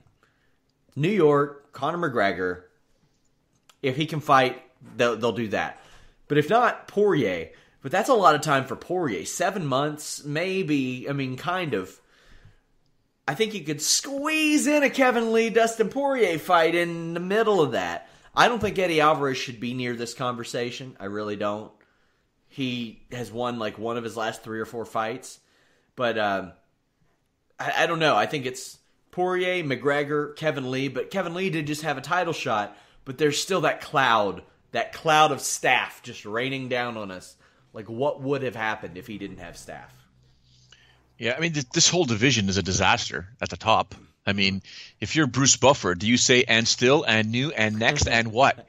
[0.96, 2.64] New York, Conor McGregor.
[3.84, 4.64] If he can fight,
[4.96, 5.82] they'll, they'll do that.
[6.28, 7.50] But if not, Poirier.
[7.82, 9.26] But that's a lot of time for Poirier.
[9.26, 11.08] Seven months, maybe.
[11.10, 12.00] I mean, kind of.
[13.28, 17.62] I think you could squeeze in a Kevin Lee Dustin Poirier fight in the middle
[17.62, 18.08] of that.
[18.36, 20.98] I don't think Eddie Alvarez should be near this conversation.
[21.00, 21.72] I really don't.
[22.48, 25.40] He has won like one of his last three or four fights,
[25.96, 26.54] but um,
[27.60, 28.16] I, I don't know.
[28.16, 28.78] I think it's
[29.12, 32.78] Poirier, McGregor, Kevin Lee, but Kevin Lee did just have a title shot.
[33.06, 37.38] But there's still that cloud, that cloud of staph just raining down on us.
[37.72, 39.92] Like what would have happened if he didn't have staph?
[41.18, 43.96] Yeah, I mean, th- this whole division is a disaster at the top.
[44.26, 44.62] I mean,
[45.00, 48.68] if you're Bruce Buffer, do you say and still and new and next and what?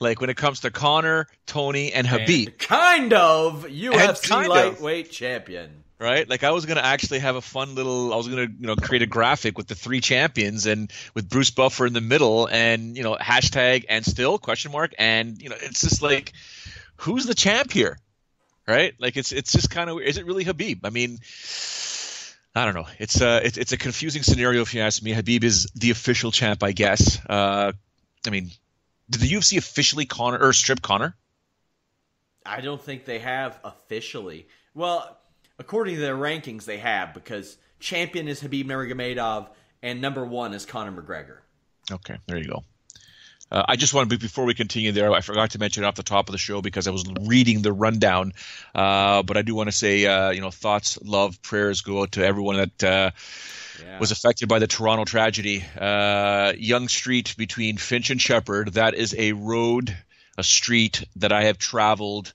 [0.00, 4.50] Like when it comes to Conor, Tony, and Habib, And kind of UFC kind of.
[4.50, 5.84] lightweight champion.
[6.00, 6.28] right?
[6.28, 8.12] Like I was gonna actually have a fun little.
[8.12, 11.50] I was gonna you know create a graphic with the three champions and with Bruce
[11.52, 15.56] Buffer in the middle, and you know hashtag and still question mark, and you know
[15.60, 16.32] it's just like
[16.96, 17.96] who's the champ here,
[18.66, 18.94] right?
[18.98, 20.84] Like it's it's just kind of is it really Habib?
[20.84, 21.20] I mean.
[22.54, 22.86] I don't know.
[22.98, 25.12] It's a it's, it's a confusing scenario if you ask me.
[25.12, 27.18] Habib is the official champ, I guess.
[27.26, 27.72] Uh,
[28.26, 28.50] I mean,
[29.08, 31.16] did the UFC officially Conor or strip Conor?
[32.44, 34.48] I don't think they have officially.
[34.74, 35.18] Well,
[35.58, 39.48] according to their rankings, they have because champion is Habib Nurmagomedov,
[39.82, 41.38] and number one is Conor McGregor.
[41.90, 42.64] Okay, there you go.
[43.52, 46.02] Uh, I just want to before we continue there, I forgot to mention off the
[46.02, 48.32] top of the show because I was reading the rundown.
[48.74, 52.12] Uh, but I do want to say, uh, you know, thoughts, love, prayers go out
[52.12, 53.10] to everyone that uh,
[53.84, 53.98] yeah.
[53.98, 55.62] was affected by the Toronto tragedy.
[55.78, 58.72] Uh, Yonge Street between Finch and Sheppard.
[58.72, 59.94] That is a road,
[60.38, 62.32] a street that I have traveled.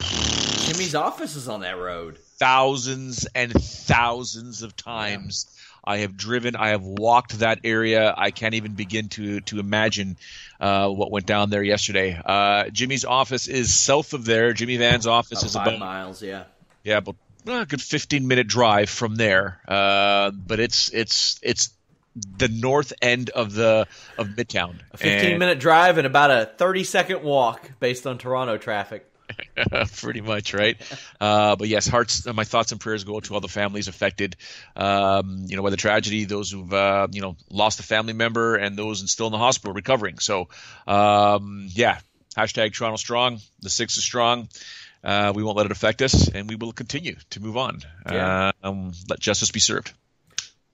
[0.00, 2.16] Jimmy's office is on that road.
[2.38, 5.44] Thousands and thousands of times.
[5.50, 5.54] Yeah
[5.88, 8.14] I have driven, I have walked that area.
[8.14, 10.18] I can't even begin to to imagine
[10.60, 12.20] uh, what went down there yesterday.
[12.22, 14.52] Uh, Jimmy's office is south of there.
[14.52, 16.22] Jimmy Van's office about is five about miles.
[16.22, 16.44] Yeah,
[16.84, 19.62] yeah, but well, a good fifteen minute drive from there.
[19.66, 21.70] Uh, but it's it's it's
[22.36, 23.86] the north end of the
[24.18, 24.80] of Midtown.
[24.92, 29.07] A fifteen and, minute drive and about a thirty second walk based on Toronto traffic.
[29.96, 30.76] Pretty much, right?
[31.20, 32.26] Uh, but yes, hearts.
[32.26, 34.36] My thoughts and prayers go to all the families affected.
[34.76, 38.56] Um, you know, by the tragedy, those who've uh, you know lost a family member,
[38.56, 40.18] and those still in the hospital recovering.
[40.18, 40.48] So,
[40.86, 41.98] um, yeah.
[42.36, 43.40] Hashtag Toronto strong.
[43.60, 44.48] The six is strong.
[45.02, 47.80] Uh, we won't let it affect us, and we will continue to move on.
[48.08, 48.52] Yeah.
[48.62, 49.92] Um, let justice be served.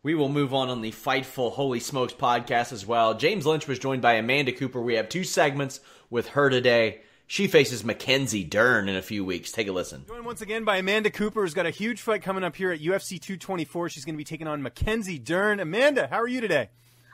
[0.03, 3.15] We will move on on the Fightful Holy Smokes podcast as well.
[3.15, 4.83] James Lynch was joined by Amanda Cooper.
[4.83, 7.01] We have two segments with her today.
[7.27, 9.51] She faces Mackenzie Dern in a few weeks.
[9.51, 10.05] Take a listen.
[10.07, 12.81] Joined once again by Amanda Cooper, who's got a huge fight coming up here at
[12.81, 13.89] UFC 224.
[13.89, 15.59] She's going to be taking on Mackenzie Dern.
[15.59, 16.69] Amanda, how are you today?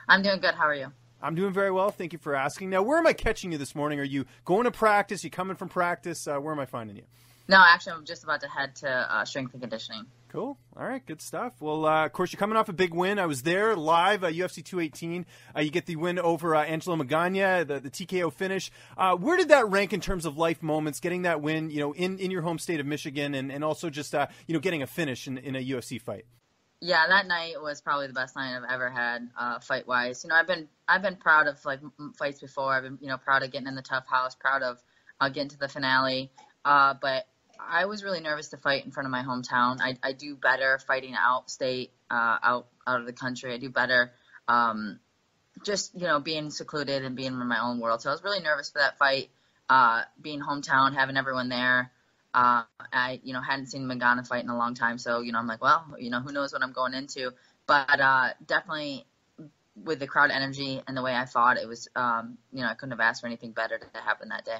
[0.09, 0.55] I'm doing good.
[0.55, 0.91] How are you?
[1.21, 1.91] I'm doing very well.
[1.91, 2.69] Thank you for asking.
[2.69, 3.99] Now, where am I catching you this morning?
[3.99, 5.23] Are you going to practice?
[5.23, 6.27] Are you coming from practice?
[6.27, 7.03] Uh, where am I finding you?
[7.51, 10.05] No, actually, I'm just about to head to uh, strength and conditioning.
[10.29, 10.57] Cool.
[10.77, 11.51] All right, good stuff.
[11.59, 13.19] Well, uh, of course, you're coming off a big win.
[13.19, 15.25] I was there live, uh, UFC 218.
[15.53, 18.71] Uh, you get the win over uh, Angela Magana, the, the TKO finish.
[18.97, 21.01] Uh, where did that rank in terms of life moments?
[21.01, 23.89] Getting that win, you know, in, in your home state of Michigan, and, and also
[23.89, 26.23] just uh, you know getting a finish in, in a UFC fight.
[26.79, 29.27] Yeah, that night was probably the best night I've ever had,
[29.61, 30.23] fight wise.
[30.23, 31.81] You know, I've been I've been proud of like
[32.17, 32.71] fights before.
[32.71, 34.81] I've been you know proud of getting in the TUF house, proud of
[35.33, 36.31] getting to the finale.
[36.63, 37.25] but
[37.69, 39.79] I was really nervous to fight in front of my hometown.
[39.81, 43.53] I, I do better fighting out state, uh, out out of the country.
[43.53, 44.11] I do better,
[44.47, 44.99] um,
[45.63, 48.01] just you know, being secluded and being in my own world.
[48.01, 49.29] So I was really nervous for that fight.
[49.69, 51.91] Uh, being hometown, having everyone there.
[52.33, 55.39] Uh, I you know hadn't seen Magana fight in a long time, so you know
[55.39, 57.31] I'm like, well, you know, who knows what I'm going into.
[57.67, 59.05] But uh, definitely
[59.81, 62.73] with the crowd energy and the way I fought, it was um, you know I
[62.73, 64.57] couldn't have asked for anything better to happen that day.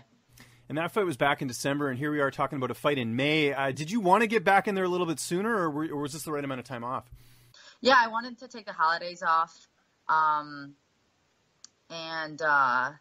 [0.71, 2.97] And that fight was back in December, and here we are talking about a fight
[2.97, 3.51] in May.
[3.51, 5.83] Uh, did you want to get back in there a little bit sooner, or, were,
[5.87, 7.03] or, was this the right amount of time off?
[7.81, 9.67] Yeah, I wanted to take the holidays off,
[10.07, 10.75] um,
[11.89, 12.91] and uh,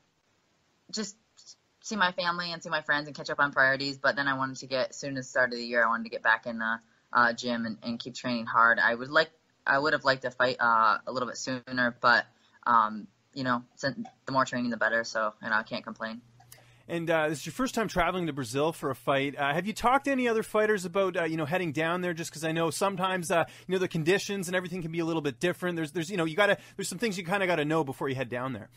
[0.90, 1.14] just
[1.80, 3.98] see my family and see my friends and catch up on priorities.
[3.98, 5.86] But then I wanted to get, as soon as the start of the year, I
[5.86, 6.80] wanted to get back in the
[7.12, 8.80] uh, gym and, and, keep training hard.
[8.80, 9.30] I would like,
[9.64, 12.26] I would have liked to fight uh, a little bit sooner, but
[12.66, 15.04] um, you know, the more training, the better.
[15.04, 16.20] So, know, I can't complain.
[16.90, 19.38] And uh, this is your first time traveling to Brazil for a fight.
[19.38, 22.12] Uh, have you talked to any other fighters about uh, you know heading down there?
[22.12, 25.04] Just because I know sometimes uh, you know the conditions and everything can be a
[25.04, 25.76] little bit different.
[25.76, 27.84] There's there's you know you gotta there's some things you kind of got to know
[27.84, 28.70] before you head down there.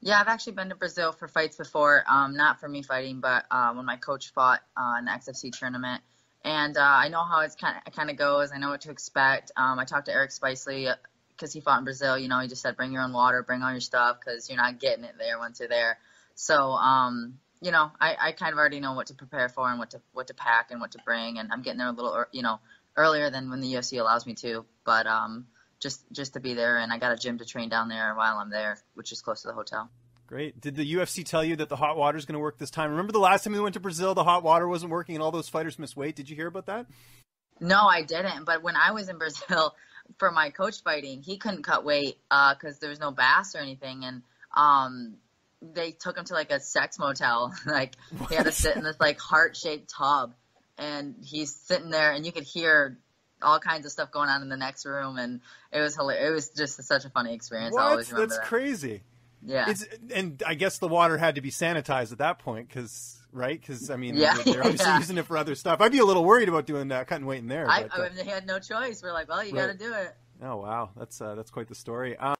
[0.00, 2.04] Yeah, I've actually been to Brazil for fights before.
[2.08, 5.52] Um, not for me fighting, but uh, when my coach fought uh, in the XFC
[5.52, 6.00] tournament.
[6.44, 8.50] And I know how it's kind of kind of goes.
[8.50, 9.52] I know what to expect.
[9.58, 10.90] Um, I talked to Eric Spicely
[11.32, 12.16] because he fought in Brazil.
[12.16, 14.56] You know, he just said bring your own water, bring all your stuff because you're
[14.56, 15.98] not getting it there once you're there.
[16.34, 19.78] So um, you know, I, I kind of already know what to prepare for and
[19.78, 22.24] what to what to pack and what to bring, and I'm getting there a little,
[22.32, 22.60] you know,
[22.96, 24.64] earlier than when the UFC allows me to.
[24.84, 25.46] But um,
[25.80, 28.38] just just to be there, and I got a gym to train down there while
[28.38, 29.90] I'm there, which is close to the hotel.
[30.26, 30.60] Great.
[30.60, 32.90] Did the UFC tell you that the hot water is going to work this time?
[32.90, 35.30] Remember the last time we went to Brazil, the hot water wasn't working, and all
[35.30, 36.16] those fighters missed weight.
[36.16, 36.86] Did you hear about that?
[37.60, 38.44] No, I didn't.
[38.44, 39.74] But when I was in Brazil
[40.18, 43.58] for my coach fighting, he couldn't cut weight because uh, there was no bass or
[43.58, 44.22] anything, and
[44.54, 45.16] um,
[45.62, 47.54] they took him to like a sex motel.
[47.66, 48.30] like what?
[48.30, 50.34] he had to sit in this like heart shaped tub,
[50.76, 52.98] and he's sitting there, and you could hear
[53.40, 55.40] all kinds of stuff going on in the next room, and
[55.72, 56.28] it was hilarious.
[56.28, 57.74] It was just such a funny experience.
[57.74, 58.06] What?
[58.08, 58.44] That's that.
[58.44, 59.02] crazy.
[59.44, 63.18] Yeah, it's, and I guess the water had to be sanitized at that point because
[63.32, 63.60] right?
[63.60, 64.98] Because I mean, yeah, they're, obviously yeah.
[64.98, 65.80] using it for other stuff.
[65.80, 67.68] I'd be a little worried about doing that, cutting weight in there.
[67.70, 69.02] I, but, uh, I mean, they had no choice.
[69.02, 69.68] We're like, well, you right.
[69.68, 70.16] got to do it.
[70.42, 72.16] Oh wow, that's uh, that's quite the story.
[72.16, 72.36] Um,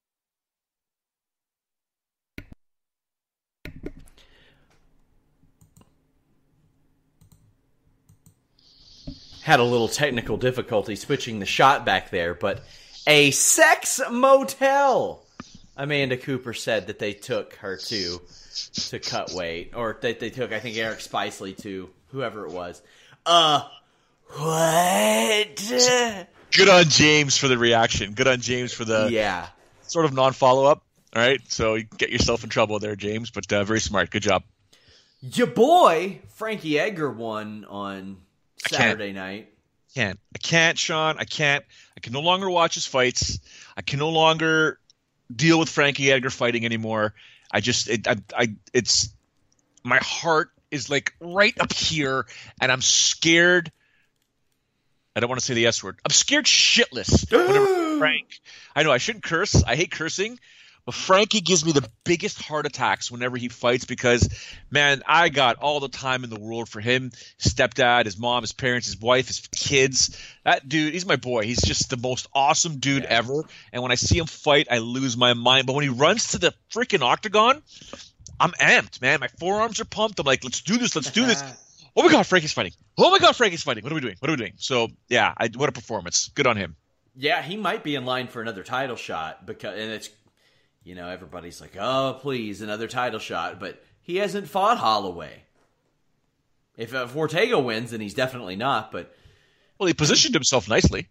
[9.48, 12.62] had a little technical difficulty switching the shot back there, but
[13.06, 15.24] a sex motel.
[15.74, 18.20] Amanda Cooper said that they took her to
[18.90, 22.82] to cut weight, or that they took I think Eric Spicely to whoever it was.
[23.24, 23.66] Uh,
[24.32, 25.56] what?
[26.52, 28.12] Good on James for the reaction.
[28.12, 29.46] Good on James for the yeah.
[29.80, 30.82] sort of non follow up.
[31.16, 34.11] All right, so you get yourself in trouble there, James, but uh, very smart.
[34.11, 34.42] Good job.
[35.22, 38.18] Your boy Frankie Edgar won on
[38.72, 38.76] I.
[38.76, 39.52] Saturday night.
[39.94, 40.18] can't.
[40.35, 41.16] I can't, Sean.
[41.18, 41.64] I can't.
[41.96, 43.38] I can no longer watch his fights.
[43.76, 44.78] I can no longer
[45.35, 47.14] deal with Frankie Edgar fighting anymore.
[47.50, 49.09] I just, it, I, I, it's
[49.83, 52.26] my heart is like right up here,
[52.61, 53.72] and I'm scared.
[55.16, 55.98] I don't want to say the S word.
[56.04, 57.28] I'm scared shitless.
[57.98, 58.40] Frank,
[58.76, 59.62] I know I shouldn't curse.
[59.64, 60.38] I hate cursing,
[60.88, 64.27] but Frankie gives me the biggest heart attacks whenever he fights because,
[64.70, 67.11] man, I got all the time in the world for him.
[67.38, 70.18] His stepdad, his mom, his parents, his wife, his kids.
[70.46, 71.42] That dude, he's my boy.
[71.42, 73.44] He's just the most awesome dude ever.
[73.70, 75.66] And when I see him fight, I lose my mind.
[75.66, 77.62] But when he runs to the freaking octagon,
[78.40, 79.20] I'm amped, man.
[79.20, 80.18] My forearms are pumped.
[80.20, 80.96] I'm like, let's do this.
[80.96, 81.44] Let's do this.
[81.96, 82.74] Oh my God, Frankie's fighting.
[82.96, 83.83] Oh my God, Frankie's fighting.
[83.83, 84.14] What are we doing?
[84.20, 84.53] What are we doing?
[84.57, 86.31] So yeah, I, what a performance.
[86.33, 86.77] Good on him.
[87.20, 90.09] Yeah, he might be in line for another title shot because, and it's,
[90.88, 95.42] you know, everybody's like, oh, please, another title shot, but he hasn't fought Holloway.
[96.79, 98.90] If, if Ortega wins, then he's definitely not.
[98.90, 99.14] But
[99.79, 101.09] Well, he positioned himself nicely.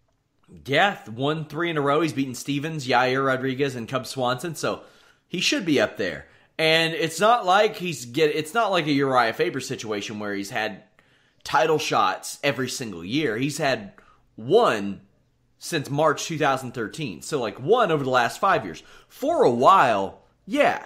[0.65, 2.01] yeah, won three in a row.
[2.01, 4.81] He's beaten Stevens, Yair Rodriguez, and Cub Swanson, so
[5.27, 6.25] he should be up there.
[6.57, 8.35] And it's not like he's get.
[8.35, 10.81] It's not like a Urijah Faber situation where he's had
[11.43, 13.37] title shots every single year.
[13.37, 13.91] He's had
[14.35, 15.01] one
[15.59, 17.21] since March 2013.
[17.21, 18.83] So like one over the last five years.
[19.07, 20.85] For a while, yeah.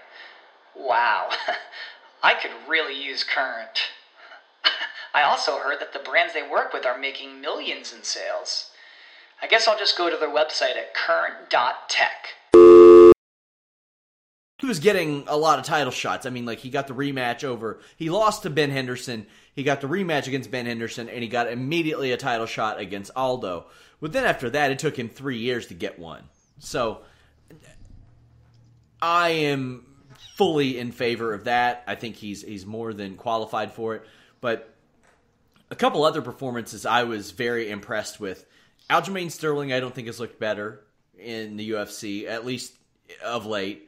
[0.75, 1.29] Wow,
[2.23, 3.89] I could really use Current.
[5.13, 8.71] I also heard that the brands they work with are making millions in sales.
[9.41, 12.27] I guess I'll just go to their website at current.tech.
[14.61, 16.27] he was getting a lot of title shots.
[16.27, 17.79] I mean, like he got the rematch over.
[17.97, 19.25] He lost to Ben Henderson.
[19.55, 23.09] He got the rematch against Ben Henderson, and he got immediately a title shot against
[23.15, 23.65] Aldo.
[23.99, 26.25] But then after that, it took him three years to get one.
[26.59, 27.01] So
[29.01, 29.83] I am
[30.41, 31.83] fully in favor of that.
[31.85, 34.07] I think he's he's more than qualified for it.
[34.39, 34.73] But
[35.69, 38.43] a couple other performances I was very impressed with.
[38.89, 40.81] Aljamain Sterling, I don't think has looked better
[41.19, 42.73] in the UFC, at least
[43.23, 43.87] of late.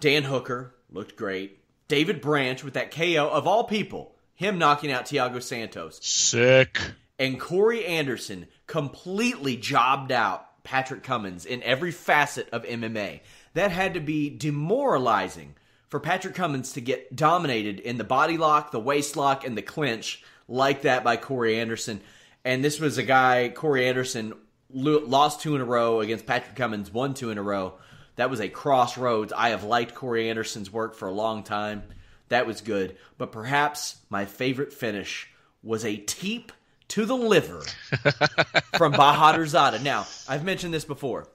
[0.00, 1.60] Dan Hooker looked great.
[1.86, 6.00] David Branch with that KO of all people, him knocking out Thiago Santos.
[6.02, 6.80] Sick.
[7.20, 13.20] And Corey Anderson completely jobbed out Patrick Cummins in every facet of MMA.
[13.52, 15.54] That had to be demoralizing
[15.94, 19.62] for Patrick Cummins to get dominated in the body lock, the waist lock, and the
[19.62, 22.00] clinch like that by Corey Anderson.
[22.44, 24.34] And this was a guy, Corey Anderson,
[24.70, 27.74] lost two in a row against Patrick Cummins, won two in a row.
[28.16, 29.32] That was a crossroads.
[29.32, 31.84] I have liked Corey Anderson's work for a long time.
[32.26, 32.96] That was good.
[33.16, 35.30] But perhaps my favorite finish
[35.62, 36.50] was a teep
[36.88, 37.60] to the liver
[38.76, 39.80] from Bahadurzada.
[39.80, 41.28] Now, I've mentioned this before.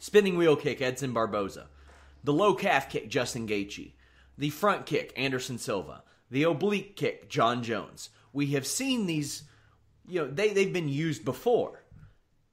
[0.00, 1.68] Spinning wheel kick, Edson Barboza.
[2.26, 3.92] The low calf kick, Justin Gaethje.
[4.36, 6.02] The front kick, Anderson Silva.
[6.28, 8.10] The oblique kick, Jon Jones.
[8.32, 9.44] We have seen these,
[10.08, 11.84] you know, they, they've been used before,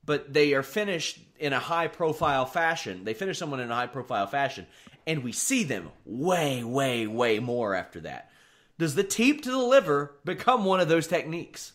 [0.06, 3.04] but they are finished in a high profile fashion.
[3.04, 4.68] They finish someone in a high profile fashion,
[5.08, 8.30] and we see them way, way, way more after that.
[8.78, 11.74] Does the teep to the liver become one of those techniques?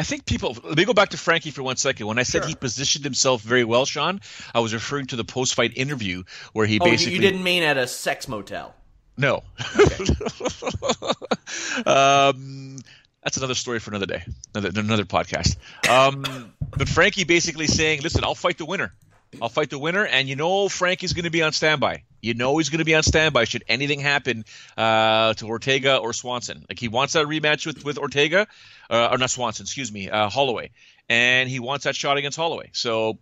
[0.00, 0.56] I think people.
[0.64, 2.06] Let me go back to Frankie for one second.
[2.06, 2.48] When I said Sure.
[2.48, 4.22] he positioned himself very well, Sean,
[4.54, 6.22] I was referring to the post-fight interview
[6.54, 8.74] where he Oh, basically you didn't mean at a sex motel.
[9.18, 9.42] No.
[11.84, 12.78] um,
[13.22, 14.24] that's another story for another day,
[14.54, 15.56] another another podcast.
[15.86, 18.94] Um, but Frankie basically saying, "Listen, I'll fight the winner.
[19.40, 22.04] I'll fight the winner, and you know Frankie's going to be on standby.
[22.20, 24.44] You know he's going to be on standby should anything happen
[24.76, 26.64] uh, to Ortega or Swanson.
[26.68, 28.46] Like he wants that rematch with with Ortega,
[28.88, 30.70] uh, or not Swanson, excuse me, uh, Holloway,
[31.08, 32.70] and he wants that shot against Holloway.
[32.72, 33.18] So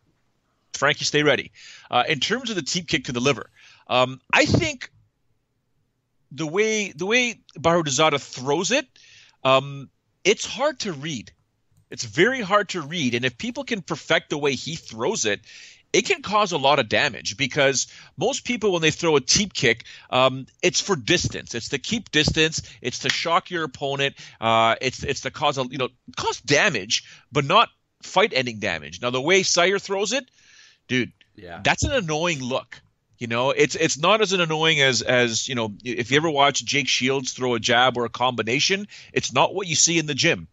[0.72, 1.52] Frankie, stay ready.
[1.90, 3.50] Uh, in terms of the teep kick to the liver,
[3.86, 4.90] um, I think
[6.32, 8.86] the way the way Bahadurzada throws it,
[9.44, 9.90] um,
[10.24, 11.32] it's hard to read.
[11.90, 15.40] It's very hard to read, and if people can perfect the way he throws it,
[15.92, 17.86] it can cause a lot of damage because
[18.16, 21.54] most people when they throw a teep kick, um, it's for distance.
[21.54, 22.62] It's to keep distance.
[22.82, 24.14] It's to shock your opponent.
[24.40, 27.68] Uh, it's it's to cause a you know cause damage, but not
[28.02, 29.00] fight-ending damage.
[29.00, 30.28] Now the way Siyar throws it,
[30.88, 31.60] dude, Yeah.
[31.64, 32.80] that's an annoying look.
[33.18, 35.72] You know, it's it's not as an annoying as as you know.
[35.82, 39.66] If you ever watch Jake Shields throw a jab or a combination, it's not what
[39.66, 40.46] you see in the gym.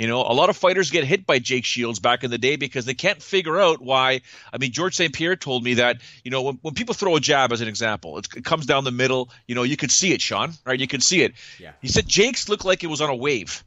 [0.00, 2.56] You know, a lot of fighters get hit by Jake Shields back in the day
[2.56, 4.22] because they can't figure out why.
[4.50, 5.12] I mean, George St.
[5.12, 8.16] Pierre told me that, you know, when, when people throw a jab, as an example,
[8.16, 9.28] it comes down the middle.
[9.46, 10.80] You know, you could see it, Sean, right?
[10.80, 11.34] You could see it.
[11.58, 11.72] Yeah.
[11.82, 13.62] He said Jake's looked like it was on a wave,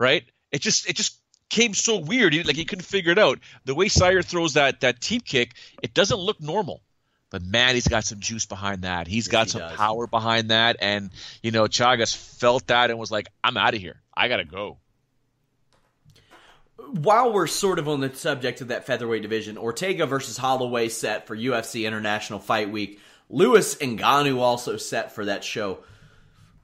[0.00, 0.24] right?
[0.50, 1.20] It just, it just
[1.50, 2.32] came so weird.
[2.32, 3.38] He, like he couldn't figure it out.
[3.66, 6.80] The way Siyar throws that that teep kick, it doesn't look normal.
[7.28, 9.08] But man, he's got some juice behind that.
[9.08, 9.76] He's got he some does.
[9.76, 11.10] power behind that, and
[11.42, 14.00] you know, Chagas felt that and was like, "I'm out of here.
[14.16, 14.78] I gotta go."
[16.76, 21.26] While we're sort of on the subject of that featherweight division, Ortega versus Holloway set
[21.26, 23.00] for UFC International Fight Week.
[23.30, 25.78] Lewis and Ngannou also set for that show.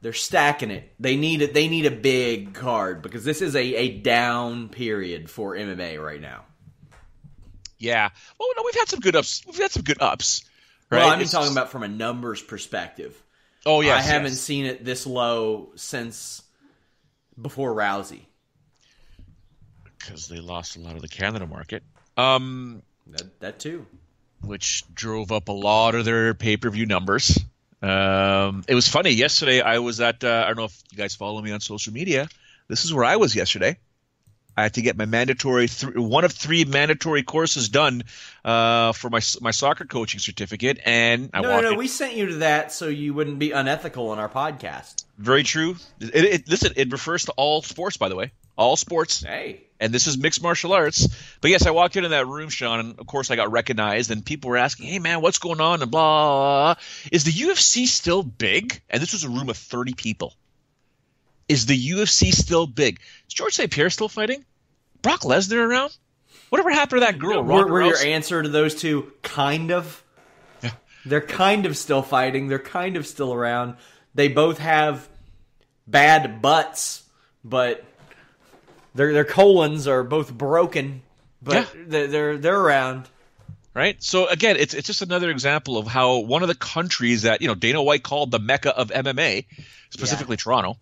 [0.02, 0.92] They're stacking it.
[0.98, 1.54] They need it.
[1.54, 6.20] They need a big card because this is a, a down period for MMA right
[6.20, 6.44] now.
[7.78, 8.08] Yeah.
[8.38, 9.42] Well, no, we've had some good ups.
[9.46, 10.44] We've had some good ups.
[10.90, 10.98] Right.
[10.98, 13.20] Well, I'm It's talking about from a numbers perspective.
[13.66, 14.40] Oh yeah, I haven't yes.
[14.40, 16.42] seen it this low since
[17.40, 18.22] before Rousey.
[20.00, 21.82] Because they lost a lot of the Canada market.
[22.16, 23.86] Um, That, that too.
[24.42, 27.38] which drove up a lot of their pay per view numbers.
[27.82, 29.10] Um, it was funny.
[29.10, 31.92] Yesterday, I was at, uh, I don't know if you guys follow me on social
[31.92, 32.28] media.
[32.68, 33.78] This is where I was yesterday.
[34.56, 38.02] I had to get my mandatory, th- one of three mandatory courses done
[38.44, 40.78] uh, for my my soccer coaching certificate.
[40.84, 41.70] And I No, no, no.
[41.72, 45.04] in- We sent you to that so you wouldn't be unethical on our podcast.
[45.16, 45.76] Very true.
[46.00, 48.32] It, it, listen, it refers to all sports, by the way.
[48.60, 49.22] All sports.
[49.22, 51.08] Hey, and this is mixed martial arts.
[51.40, 54.22] But yes, I walked into that room, Sean, and of course I got recognized, and
[54.22, 56.74] people were asking, "Hey, man, what's going on?" and blah.
[57.10, 58.82] Is the UFC still big?
[58.90, 60.34] And this was a room of thirty people.
[61.48, 63.00] Is the UFC still big?
[63.28, 63.72] Is George St.
[63.72, 64.44] Pierre still fighting?
[65.00, 65.96] Brock Lesnar around?
[66.50, 67.42] Whatever happened to that girl?
[67.42, 70.04] were, were your answer to those two kind of?
[70.62, 70.72] Yeah.
[71.06, 72.48] They're kind of still fighting.
[72.48, 73.76] They're kind of still around.
[74.14, 75.08] They both have
[75.86, 77.04] bad butts,
[77.42, 77.84] but
[78.94, 81.02] their their colons are both broken.
[81.42, 81.66] But Yeah.
[81.86, 83.08] they're, they're they're around.
[83.74, 84.02] right?
[84.02, 87.48] So again, it's it's just another example of how one of the countries that you
[87.48, 89.46] know Dana White called the mecca of MMA,
[89.90, 90.76] specifically Toronto,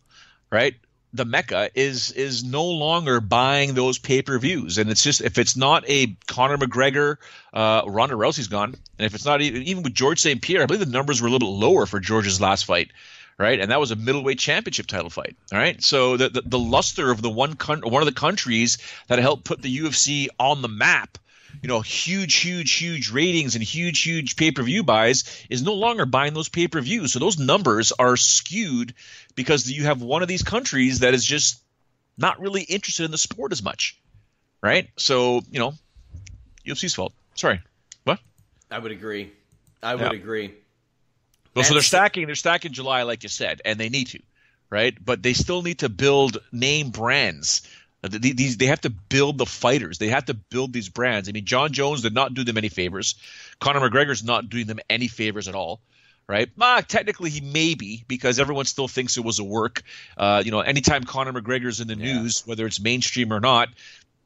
[0.50, 0.74] right?
[1.14, 5.38] The mecca is is no longer buying those pay per views, and it's just if
[5.38, 7.16] it's not a Conor McGregor,
[7.54, 10.66] uh, Ronda Rousey's gone, and if it's not even even with George St Pierre, I
[10.66, 12.90] believe the numbers were a little bit lower for George's last fight.
[13.38, 15.36] Right, and that was a middleweight championship title fight.
[15.52, 18.78] All right, so the the, the luster of the one coun- one of the countries
[19.06, 21.18] that helped put the UFC on the map
[21.62, 25.74] you know, huge, huge, huge ratings and huge, huge pay per view buys is no
[25.74, 27.12] longer buying those pay per views.
[27.12, 28.94] So those numbers are skewed
[29.34, 31.60] because you have one of these countries that is just
[32.16, 33.98] not really interested in the sport as much,
[34.62, 34.88] right?
[34.96, 35.74] So you know,
[36.66, 37.12] UFC's fault.
[37.34, 37.60] Sorry,
[38.04, 38.18] what?
[38.70, 39.32] I would agree.
[39.82, 40.18] I would Yeah.
[40.18, 40.52] agree.
[41.58, 42.26] Well, so they're stacking.
[42.26, 44.20] They're stacking July, like you said, and they need to,
[44.70, 44.96] right?
[45.02, 47.62] But they still need to build name brands.
[48.02, 49.98] Uh, These they have to build the fighters.
[49.98, 51.28] They have to build these brands.
[51.28, 53.16] I mean, Jon Jones did not do them any favors.
[53.60, 55.80] Conor McGregor's not doing them any favors at all,
[56.28, 56.48] right?
[56.60, 59.82] Ah, technically he may be because everyone still thinks it was a work.
[60.16, 63.68] Uh, you know, anytime Conor McGregor's in the news, whether it's mainstream or not,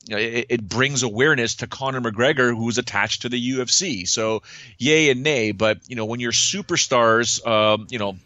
[0.07, 4.09] you know, it, it brings awareness to Conor McGregor, who's attached to the UFC.
[4.09, 4.43] So,
[4.79, 5.53] yay and nay.
[5.53, 8.17] But you know, when your superstars, um, you know,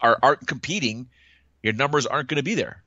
[0.00, 1.08] are aren't competing,
[1.62, 2.82] your numbers aren't going to be there.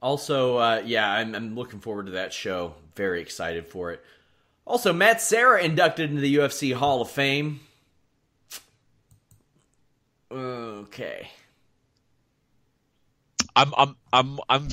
[0.00, 2.74] Also, uh, yeah, I'm, I'm looking forward to that show.
[2.96, 4.02] Very excited for it.
[4.66, 7.60] Also, Matt Serra inducted into the UFC Hall of Fame.
[10.30, 11.28] Okay.
[13.54, 14.68] I'm I'm I'm I'm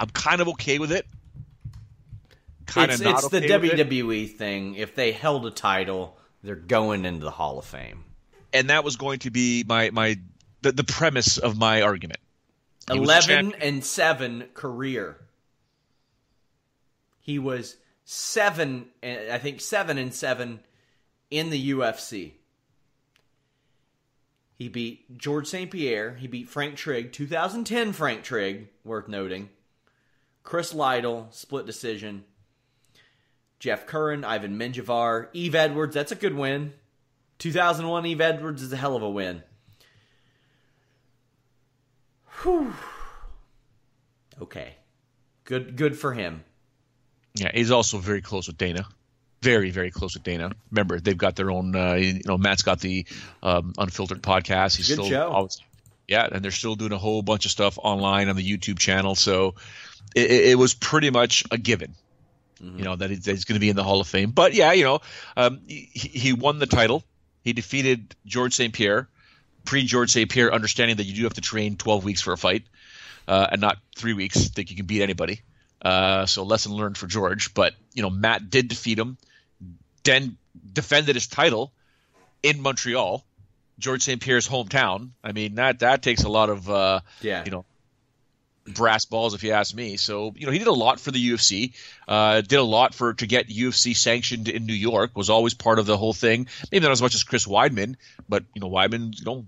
[0.00, 1.06] I'm kind of okay with it.
[2.66, 3.88] Kind It's, of not it's the okay it.
[3.88, 4.74] WWE thing.
[4.76, 8.04] If they held a title, they're going into the Hall of Fame.
[8.52, 10.18] and that was going to be my my
[10.62, 12.18] the, the premise of my argument.
[12.90, 15.16] He Eleven and seven career.
[17.20, 20.60] He was seven, and I think seven and seven
[21.30, 22.32] in the UFC.
[24.62, 25.72] He beat George St.
[25.72, 26.14] Pierre.
[26.14, 29.48] He beat Frank Trigg, 2010 Frank Trigg, worth noting.
[30.44, 32.22] Chris Lytle, split decision.
[33.58, 36.74] Jeff Curran, Ivan Menjivar, Yves Edwards, that's a good win.
[37.38, 39.42] 2001 Yves Edwards is a hell of a win.
[42.42, 42.72] Whew.
[44.40, 44.76] Okay.
[45.42, 46.44] Good good for him.
[47.34, 48.86] Yeah, he's also very close with Dana.
[49.42, 50.52] Very, very close with Dana.
[50.70, 51.74] Remember, they've got their own.
[51.74, 53.06] Uh, you know, Matt's got the
[53.42, 54.76] um, unfiltered podcast.
[54.76, 55.30] He's Good still show.
[55.30, 55.60] always,
[56.06, 59.14] yeah, and they're still doing a whole bunch of stuff online on the YouTube channel.
[59.14, 59.56] So
[60.14, 61.94] it, it was pretty much a given.
[62.60, 64.30] You know that he's, that he's going to be in the Hall of Fame.
[64.30, 65.00] But yeah, you know,
[65.36, 67.02] um, he, he won the title.
[67.42, 68.72] He defeated George St.
[68.72, 69.08] Pierre,
[69.64, 70.30] pre George St.
[70.30, 72.62] Pierre, understanding that you do have to train 12 weeks for a fight
[73.26, 74.48] uh, and not three weeks.
[74.48, 75.40] Think you can beat anybody.
[75.80, 77.52] Uh, so lesson learned for George.
[77.52, 79.18] But you know, Matt did defeat him,
[80.04, 80.36] then
[80.72, 81.72] defended his title
[82.42, 83.24] in Montreal,
[83.78, 84.20] George St.
[84.20, 85.10] Pierre's hometown.
[85.22, 87.44] I mean, that that takes a lot of uh, Yeah.
[87.44, 87.64] you know
[88.64, 89.96] brass balls if you ask me.
[89.96, 91.72] So you know he did a lot for the UFC,
[92.06, 95.16] uh, did a lot for to get UFC sanctioned in New York.
[95.16, 96.46] Was always part of the whole thing.
[96.70, 97.96] Maybe not as much as Chris Weidman,
[98.28, 99.46] but you know Weidman, you know,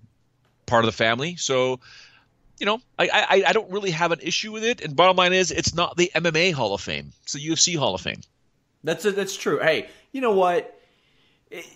[0.67, 1.37] part of the family.
[1.37, 1.79] So
[2.59, 4.81] you know I I, I don't really have an issue with it.
[4.81, 7.13] And bottom line is, it's not the MMA Hall of Fame.
[7.23, 8.21] It's the UFC Hall of Fame.
[8.85, 9.59] That's that's true.
[9.59, 10.79] Hey, you know what?
[11.51, 11.67] It-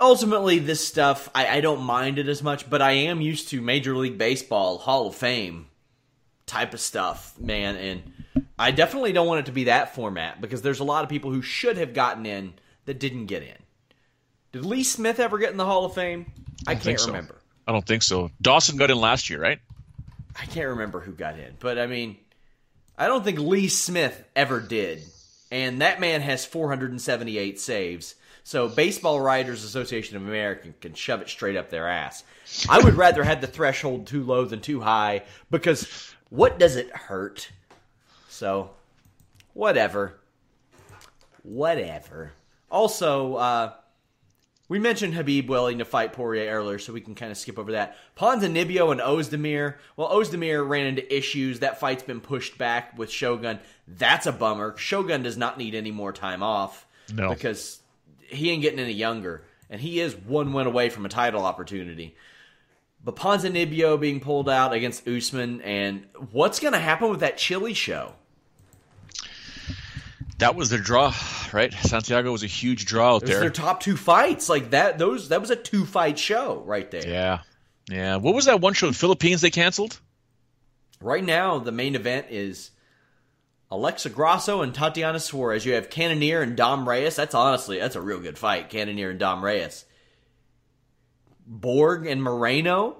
[0.00, 3.60] ultimately, this stuff I, I don't mind it as much, but I am used to
[3.60, 5.66] Major League Baseball Hall of Fame
[6.46, 7.76] type of stuff, man.
[7.76, 11.10] And I definitely don't want it to be that format because there's a lot of
[11.10, 12.54] people who should have gotten in
[12.86, 13.56] that didn't get in.
[14.52, 16.26] Did Lee Smith ever get in the Hall of Fame?
[16.66, 17.06] I, don't can't so.
[17.08, 17.36] remember.
[17.66, 18.30] I don't think so.
[18.40, 19.60] Dawson got in last year, right?
[20.40, 22.16] I can't remember who got in, but I mean,
[22.96, 25.02] I don't think Lee Smith ever did.
[25.50, 28.14] And that man has 478 saves.
[28.44, 32.24] So Baseball Writers Association of America can shove it straight up their ass.
[32.68, 36.90] I would rather have the threshold too low than too high because what does it
[36.94, 37.50] hurt?
[38.28, 38.70] So,
[39.54, 40.18] whatever.
[41.42, 42.32] Whatever.
[42.70, 43.72] Also, uh,
[44.68, 47.72] we mentioned Khabib willing to fight Poirier earlier, so we can kind of skip over
[47.72, 47.96] that.
[48.16, 49.76] Ponzinibbio and Ozdemir.
[49.96, 51.60] Well, Ozdemir ran into issues.
[51.60, 53.60] That fight's been pushed back with Shogun.
[53.86, 54.76] That's a bummer.
[54.76, 56.86] Shogun does not need any more time off.
[57.12, 57.30] No.
[57.30, 57.80] Because
[58.28, 59.42] he ain't getting any younger.
[59.70, 62.14] And he is one win away from a title opportunity.
[63.02, 67.72] But Ponzinibbio being pulled out against Usman, and what's going to happen with that Chile
[67.72, 68.14] show?
[70.38, 71.12] That was their draw,
[71.52, 71.72] right?
[71.72, 73.40] Santiago was a huge draw out there.
[73.40, 74.48] their top two fights.
[74.48, 77.06] Like that, those that was a two fight show right there.
[77.06, 77.40] Yeah.
[77.90, 78.16] Yeah.
[78.16, 80.00] What was that one show in Philippines they canceled?
[81.00, 82.70] Right now, the main event is
[83.70, 85.66] Alexa Grasso and Tatiana Suarez.
[85.66, 87.16] You have Cannonier and Dom Reyes.
[87.16, 88.70] That's honestly that's a real good fight.
[88.70, 89.84] Cannonier and Dom Reyes.
[91.46, 92.96] Borg and Moreno.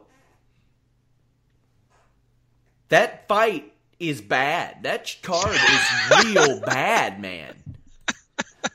[2.88, 4.82] That fight is bad.
[4.82, 7.54] That card is real bad, man.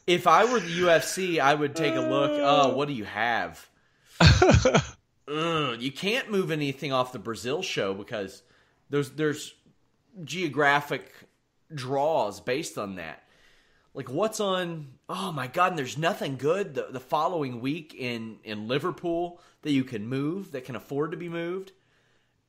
[0.06, 2.32] If I were the UFC, I would take a look.
[2.34, 2.74] Oh, uh.
[2.74, 3.70] what do you have?
[5.28, 8.44] Ugh, you can't move anything off the Brazil show because
[8.90, 9.54] there's there's
[10.24, 11.12] geographic
[11.74, 13.24] draws based on that.
[13.94, 14.88] Like what's on?
[15.08, 15.72] Oh my god!
[15.72, 20.52] And there's nothing good the, the following week in in Liverpool that you can move
[20.52, 21.72] that can afford to be moved.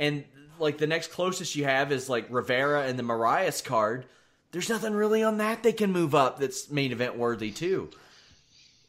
[0.01, 0.25] And
[0.59, 4.07] like the next closest you have is like Rivera and the Moraes card.
[4.53, 7.91] There's nothing really on that they can move up that's main event worthy too.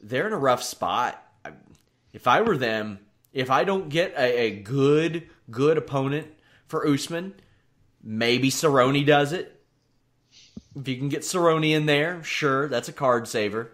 [0.01, 1.21] They're in a rough spot.
[2.13, 2.99] If I were them,
[3.33, 6.27] if I don't get a, a good good opponent
[6.67, 7.33] for Usman,
[8.03, 9.51] maybe Cerrone does it.
[10.75, 13.71] If you can get Cerrone in there, sure, that's a card saver.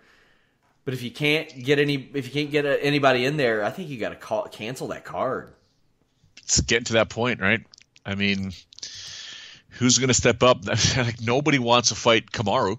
[0.85, 3.69] But if you can't get any, if you can't get uh anybody in there, I
[3.69, 5.51] think you got to cancel that card.
[6.43, 7.63] It's getting to that point, right?
[8.05, 8.51] I mean,
[9.69, 10.65] who's going to step up?
[10.97, 12.77] like nobody wants to fight Kamaru,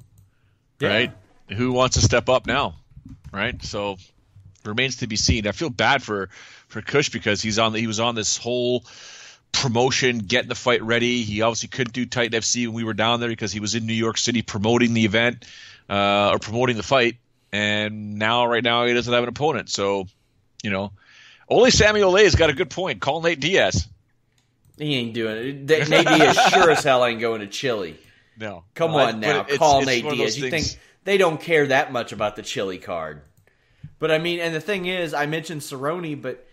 [0.88, 1.12] right?
[1.48, 2.76] Who wants to step up now,
[3.32, 3.62] right?
[3.62, 3.96] So
[4.64, 5.46] remains to be seen.
[5.46, 6.28] I feel bad for
[6.68, 8.84] for Kush because he's on the, he was on this whole
[9.52, 11.22] promotion, getting the fight ready.
[11.22, 13.86] He obviously couldn't do Titan FC when we were down there because he was in
[13.86, 15.44] New York City promoting the event
[15.88, 17.16] uh, or promoting the fight,
[17.52, 19.68] and now right now he doesn't have an opponent.
[19.68, 20.06] So,
[20.62, 20.92] you know,
[21.48, 23.00] only Samuel Olay has got a good point.
[23.00, 23.86] Call Nate Diaz.
[24.78, 25.88] He ain't doing it.
[25.88, 27.98] Nate Diaz sure as hell ain't going to Chile.
[28.38, 30.38] No, Come No, on now, it's- call it's Nate Diaz.
[30.38, 33.20] You things- think they don't care that much about the Chile card?
[33.98, 36.44] But I mean, and the thing is, I mentioned Cerrone, but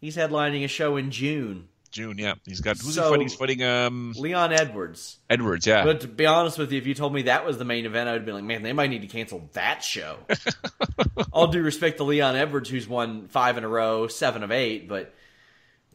[0.00, 1.68] he's headlining a show in June.
[1.90, 2.18] June?
[2.18, 3.22] Yeah, he's got who's So- he fighting?
[3.22, 5.16] He's fighting um Leon Edwards.
[5.30, 5.66] Edwards.
[5.66, 7.86] Yeah, But to be honest with you, if you told me that was the main
[7.86, 10.18] event, I would be like, man, they might need to cancel that show.
[11.32, 14.88] All due respect to Leon Edwards, who's won five in a row, seven of eight,
[14.88, 15.14] but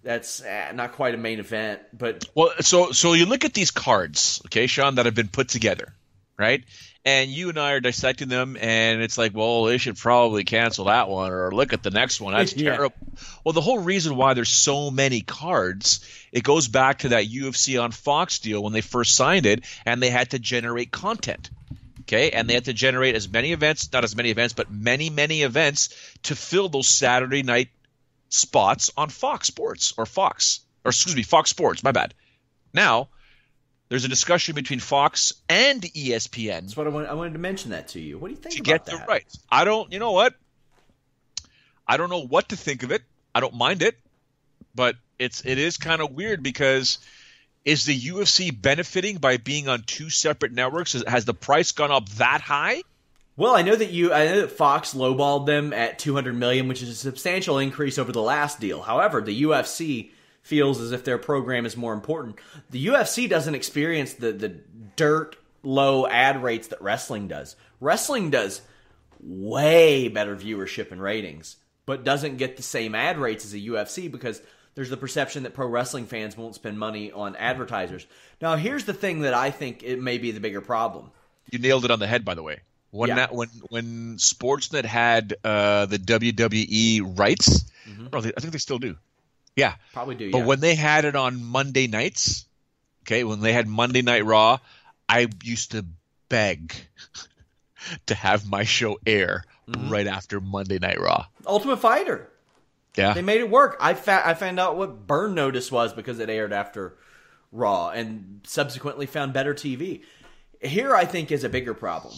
[0.03, 1.81] that's eh, not quite a main event.
[1.93, 5.49] But Well, so so you look at these cards, okay, Sean, that have been put
[5.49, 5.93] together,
[6.37, 6.63] right?
[7.05, 10.85] And you and I are dissecting them, and it's like, well, they should probably cancel
[10.85, 12.33] that one, or look at the next one.
[12.33, 12.75] That's Yeah.
[12.75, 12.95] terrible.
[13.45, 16.01] Well, the whole reason why there's so many cards,
[16.33, 20.03] it goes back to that UFC on Fox deal when they first signed it, and
[20.03, 21.49] they had to generate content.
[22.01, 25.09] Okay, and they had to generate as many events, not as many events, but many,
[25.09, 25.89] many events
[26.23, 27.67] to fill those Saturday night
[28.29, 31.83] spots on Fox Sports or Fox, or excuse me, Fox Sports.
[31.83, 32.13] My bad.
[32.73, 33.09] Now,
[33.89, 37.71] there's a discussion between Fox and ESPN that's what I, want, I wanted to mention
[37.71, 38.17] that to you.
[38.17, 38.99] What do you think to about get that?
[39.05, 39.39] the rights.
[39.49, 39.91] I don't.
[39.91, 40.33] You know what?
[41.87, 43.01] I don't know what to think of it.
[43.33, 43.97] I don't mind it,
[44.75, 46.99] but it's it is kind of weird because
[47.63, 50.93] is the UFC benefiting by being on two separate networks?
[50.93, 52.81] Has- Has the price gone up that high?
[53.37, 56.81] Well, I know that you, I know that Fox lowballed them at 200 million, which
[56.81, 58.81] is a substantial increase over the last deal.
[58.81, 60.09] However, the UFC
[60.41, 62.37] feels as if their program is more important.
[62.71, 64.59] The UFC doesn't experience the the
[64.95, 67.55] dirt low ad rates that wrestling does.
[67.79, 68.61] Wrestling does
[69.19, 74.11] way better viewership and ratings, but doesn't get the same ad rates as a UFC
[74.11, 74.41] because
[74.73, 78.07] there's the perception that pro wrestling fans won't spend money on advertisers.
[78.41, 81.11] Now, here's the thing that I think it may be the bigger problem.
[81.51, 82.61] You nailed it on the head, by the way.
[82.91, 83.15] When Yeah.
[83.15, 88.95] that when when Sportsnet had uh, the WWE rights, they- I think they still do.
[89.55, 90.45] Yeah, Probably do, But yeah.
[90.45, 92.45] when they had it on Monday nights,
[93.03, 94.59] okay, when they had Monday Night Raw,
[95.09, 95.83] I used to
[96.29, 96.73] beg
[98.05, 99.89] to have my show air Mm-hmm.
[99.89, 101.25] right after Monday Night Raw.
[101.45, 102.29] Ultimate Fighter.
[102.95, 103.75] Yeah, They made it work.
[103.81, 106.95] I fa- I found out what Burn Notice was because it aired after
[107.51, 110.03] Raw, and subsequently found better TV.
[110.61, 112.13] Here, I think, is a bigger problem: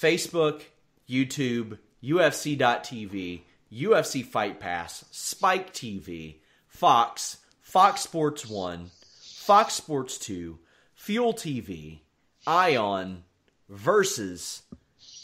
[0.00, 0.62] Facebook,
[1.08, 3.42] YouTube, UFC.tv,
[3.72, 6.36] UFC Fight Pass, Spike TV,
[6.68, 8.90] Fox, Fox Sports One,
[9.20, 10.58] Fox Sports Two,
[10.94, 12.00] Fuel TV,
[12.46, 13.24] Ion,
[13.68, 14.62] Versus.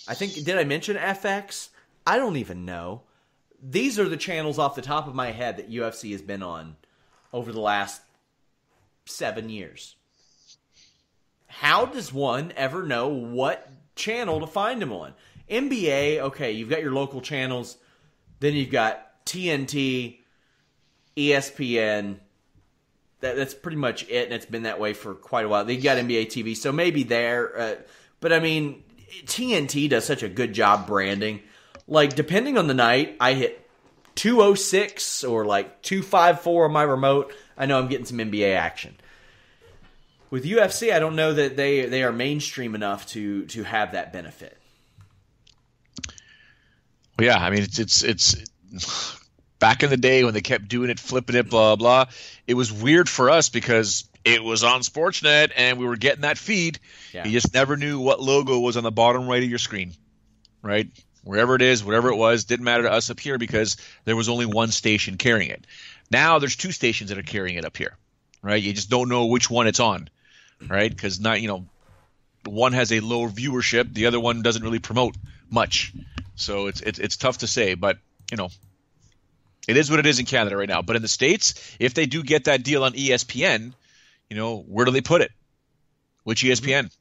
[0.07, 1.71] I think did I mention FX?
[2.07, 3.03] I don't even know
[3.67, 6.77] these are the channels off the top of my head that UFC has been on
[7.33, 8.03] over the last
[9.07, 9.97] seven years.
[11.47, 15.15] How does one ever know what channel to find them on?
[15.51, 17.77] NBA, okay, you've got your local channels,
[18.41, 20.19] then you've got TNT,
[21.17, 22.17] ESPN.
[23.21, 25.65] That, that's pretty much it, and it's been that way for quite a while.
[25.65, 27.59] They got NBA TV, so maybe there.
[27.59, 27.75] Uh,
[28.21, 28.83] but I mean,
[29.25, 31.41] TNT does such a good job branding.
[31.87, 33.69] Like, depending on the night, I hit
[34.15, 37.35] 206 or like 254 on my remote.
[37.57, 38.97] I know I'm getting some NBA action.
[40.35, 44.13] With UFC, I don't know that they they are mainstream enough to to have that
[44.13, 44.59] benefit.
[47.17, 47.39] Well, yeah.
[47.39, 49.21] I mean, it's it's it's
[49.61, 52.07] back in the day when they kept doing it, flipping it, blah blah.
[52.49, 56.37] It was weird for us because it was on Sportsnet and we were getting that
[56.37, 56.81] feed.
[57.13, 57.27] Yeah.
[57.27, 59.93] You just never knew what logo was on the bottom right of your screen,
[60.63, 60.89] right?
[61.23, 64.29] Wherever it is, whatever it was, didn't matter to us up here because there was
[64.29, 65.65] only one station carrying it.
[66.11, 67.97] Now there's two stations that are carrying it up here,
[68.43, 68.61] right?
[68.61, 70.09] You just don't know which one it's on,
[70.69, 70.91] right?
[70.91, 71.67] Because not you know,
[72.47, 75.17] one has a lower viewership, the other one doesn't really promote
[75.51, 75.93] much,
[76.35, 77.75] so it's it's it's tough to say.
[77.75, 77.99] But
[78.31, 78.49] you know,
[79.69, 80.83] it is what it is in Canada right now.
[80.83, 83.73] But in the states, if they do get that deal on ESPN,
[84.29, 85.31] you know, where do they put it?
[86.25, 86.69] Which mm-hmm.
[86.69, 86.97] E ESPN?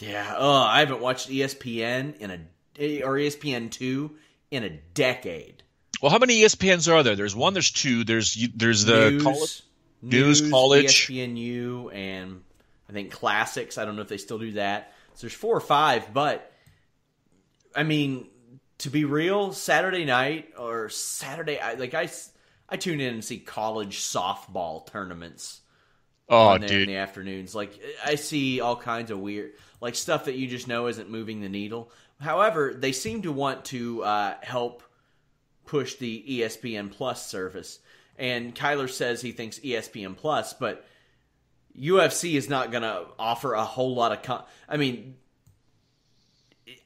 [0.00, 4.16] Yeah, oh, I haven't watched ESPN in a or ESPN two
[4.50, 5.62] in a decade.
[6.00, 7.16] Well, how many ESPNs are there?
[7.16, 7.52] There's one.
[7.52, 8.04] There's two.
[8.04, 9.62] There's there's the news, college.
[10.02, 11.08] news, News, college.
[11.08, 12.42] ESPNU, and
[12.88, 13.78] I think classics.
[13.78, 14.92] I don't know if they still do that.
[15.14, 16.52] So there's four or five, but
[17.74, 18.28] I mean,
[18.78, 22.08] to be real, Saturday night or Saturday, I, like I,
[22.68, 25.60] I tune in and see college softball tournaments
[26.30, 27.54] Oh, there in the afternoons.
[27.54, 31.40] Like I see all kinds of weird, like stuff that you just know isn't moving
[31.40, 31.90] the needle.
[32.20, 34.82] However, they seem to want to uh, help
[35.64, 37.78] push the ESPN Plus service.
[38.18, 40.84] And Kyler says he thinks ESPN Plus, but
[41.80, 44.22] UFC is not going to offer a whole lot of.
[44.22, 45.16] Con- I mean,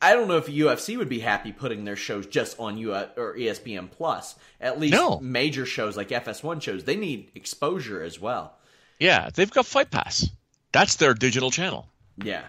[0.01, 3.35] I don't know if UFC would be happy putting their shows just on U or
[3.37, 4.35] ESPN Plus.
[4.61, 5.19] At least No.
[5.21, 8.57] major shows like FS1 shows, they need exposure as well.
[8.99, 10.29] Yeah, they've got Fight Pass.
[10.73, 11.89] That's their digital channel.
[12.23, 12.45] Yeah.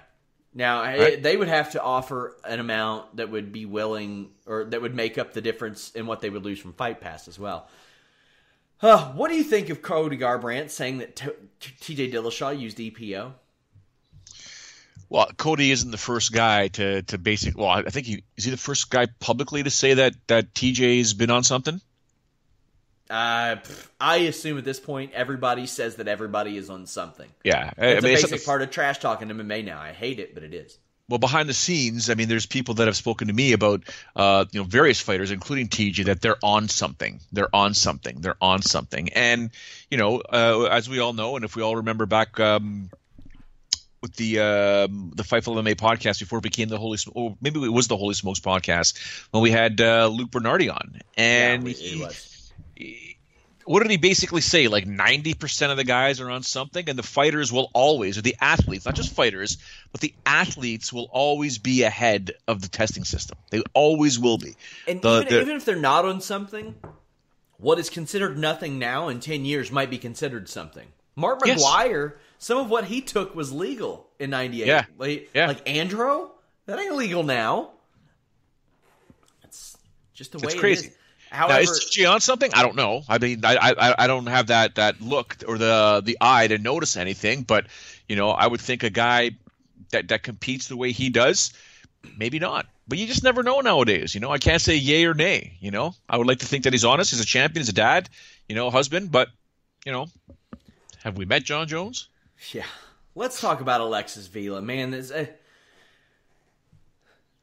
[0.54, 1.22] Now Right.
[1.22, 5.18] they would have to offer an amount that would be willing, or that would make
[5.18, 7.68] up the difference in what they would lose from Fight Pass as well.
[8.84, 13.32] Uh, what do you think of Cody Garbrandt saying that TJ Dillashaw used EPO?
[15.10, 17.58] Well, Cody isn't the first guy to to basic.
[17.58, 21.14] Well, I think he is he the first guy publicly to say that that TJ's
[21.14, 21.80] been on something.
[23.10, 23.58] Uh,
[24.02, 27.30] I assume at this point everybody says that everybody is on something.
[27.44, 29.80] Yeah, It's I mean, a it's- basic part of trash talk in MMA now.
[29.80, 30.78] I hate it, but it is.
[31.10, 33.84] Well behind the scenes i mean there's people that have spoken to me about
[34.16, 37.20] uh, you know various fighters including tj that they're on something.
[37.32, 38.22] They're on something.
[38.22, 39.10] They're on something.
[39.14, 39.50] And
[39.92, 42.90] you know uh, as we all know and if we all remember back um,
[44.02, 47.64] with the um, the Fightful MMA podcast before it became the Holy Sm- or maybe
[47.64, 48.98] it was the Holy Smokes podcast
[49.32, 51.00] when we had uh, Luke Bernardi on.
[51.18, 52.30] And Yeah, it he- was.
[53.66, 54.68] What did he basically say?
[54.68, 58.36] Like 90% of the guys are on something, and the fighters will always, or the
[58.42, 59.58] athletes, not just fighters,
[59.92, 63.38] but the athletes will always be ahead of the testing system.
[63.52, 64.56] They always will be.
[64.88, 66.76] And The- even, even if they're not on something,
[67.58, 70.88] what is considered nothing now in 10 years might be considered something.
[71.16, 71.64] Mark Yes.
[71.64, 74.68] McGwire, some of what he took was legal in 98.
[74.68, 74.86] Yeah.
[74.98, 75.48] Like, Yeah.
[75.48, 76.32] like Andro,
[76.66, 77.72] that ain't legal now.
[79.44, 79.78] It's
[80.14, 80.98] just the way It's it
[81.34, 81.62] crazy.
[81.64, 81.70] is.
[81.70, 82.52] now, is TJ on something?
[82.54, 83.04] I don't know.
[83.08, 86.58] I mean, I, I I don't have that that look or the the eye to
[86.58, 87.44] notice anything.
[87.44, 87.68] But
[88.08, 89.32] you know, I would think a guy
[89.92, 91.54] that that competes the way he does,
[92.18, 92.68] maybe not.
[92.88, 94.14] But you just never know nowadays.
[94.14, 95.58] You know, I can't say yay or nay.
[95.60, 97.12] You know, I would like to think that he's honest.
[97.12, 97.62] He's a champion.
[97.62, 98.10] He's a dad.
[98.48, 99.12] You know, a husband.
[99.12, 99.30] But
[99.86, 100.08] you know,
[101.04, 102.10] have we met Jon Jones?
[102.52, 102.66] Yeah.
[103.16, 104.62] Let's talk about Alexis Vila.
[104.62, 105.30] Man, there's a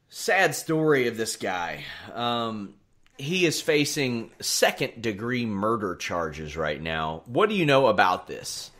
[0.09, 1.85] sad story of this guy.
[2.13, 2.73] Um,
[3.17, 7.21] he is facing second degree murder charges right now.
[7.25, 8.71] What do you know about this?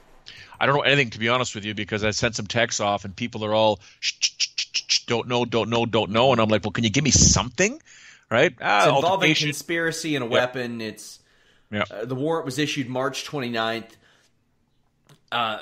[0.60, 3.04] I don't know anything to be honest with you because I sent some texts off
[3.06, 3.80] and people are all
[5.08, 7.82] don't know, don't know, don't know, and I'm like, well, can you give me something?
[8.30, 8.56] Right?
[8.62, 10.80] Ah, It's involving conspiracy and a weapon.
[10.82, 11.20] It's
[11.72, 11.84] Yeah.
[11.90, 13.90] uh, the warrant was issued March 29th.
[15.32, 15.60] Uh,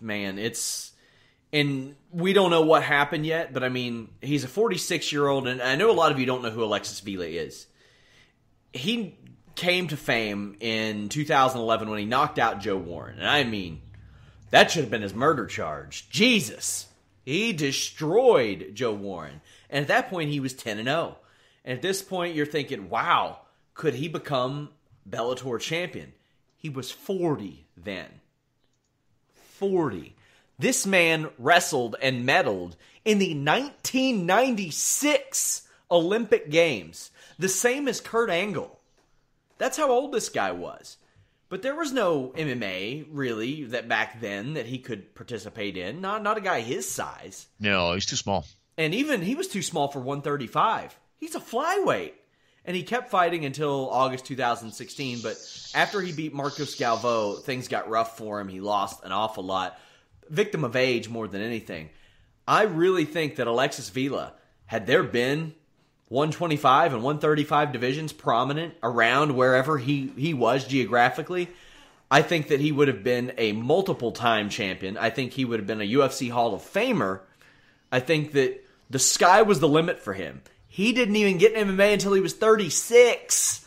[0.00, 0.92] man, it's
[1.52, 5.48] and we don't know what happened yet, but I mean, he's a 46 year old,
[5.48, 7.66] and I know a lot of you don't know who Alexis Vila is.
[8.72, 9.16] He
[9.54, 13.80] came to fame in 2011 when he knocked out Joe Warren, and I mean,
[14.50, 16.08] that should have been his murder charge.
[16.10, 16.86] Jesus,
[17.24, 19.40] he destroyed Joe Warren,
[19.70, 21.16] and at that point, he was 10 and 0.
[21.64, 23.40] And at this point, you're thinking, wow,
[23.74, 24.70] could he become
[25.08, 26.12] Bellator champion?
[26.56, 28.08] He was 40 then.
[29.58, 30.16] 40.
[30.58, 38.78] This man wrestled and medaled in the 1996 Olympic Games, the same as Kurt Angle.
[39.58, 40.96] That's how old this guy was.
[41.48, 46.00] But there was no MMA really that back then that he could participate in.
[46.00, 47.46] Not not a guy his size.
[47.58, 48.46] No, he's too small.
[48.76, 50.96] And even he was too small for 135.
[51.16, 52.12] He's a flyweight.
[52.64, 55.20] And he kept fighting until August 2016.
[55.22, 55.36] But
[55.74, 58.48] after he beat Marcos Galvão, things got rough for him.
[58.48, 59.78] He lost an awful lot.
[60.28, 61.88] Victim of age more than anything.
[62.46, 64.34] I really think that Alexis Vila,
[64.66, 65.54] had there been
[66.08, 71.48] 125 and 135 divisions prominent around wherever he, he was geographically,
[72.10, 74.96] I think that he would have been a multiple time champion.
[74.96, 77.20] I think he would have been a UFC Hall of Famer.
[77.92, 80.40] I think that the sky was the limit for him.
[80.66, 83.66] He didn't even get in MMA until he was 36.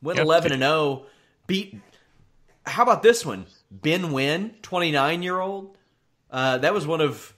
[0.00, 0.24] Went Yep.
[0.24, 1.06] 11 and 0.
[1.46, 1.78] Beat.
[2.64, 3.46] How about this one?
[3.70, 5.76] Ben Nguyen, 29 year old.
[6.30, 7.34] Uh, that was one of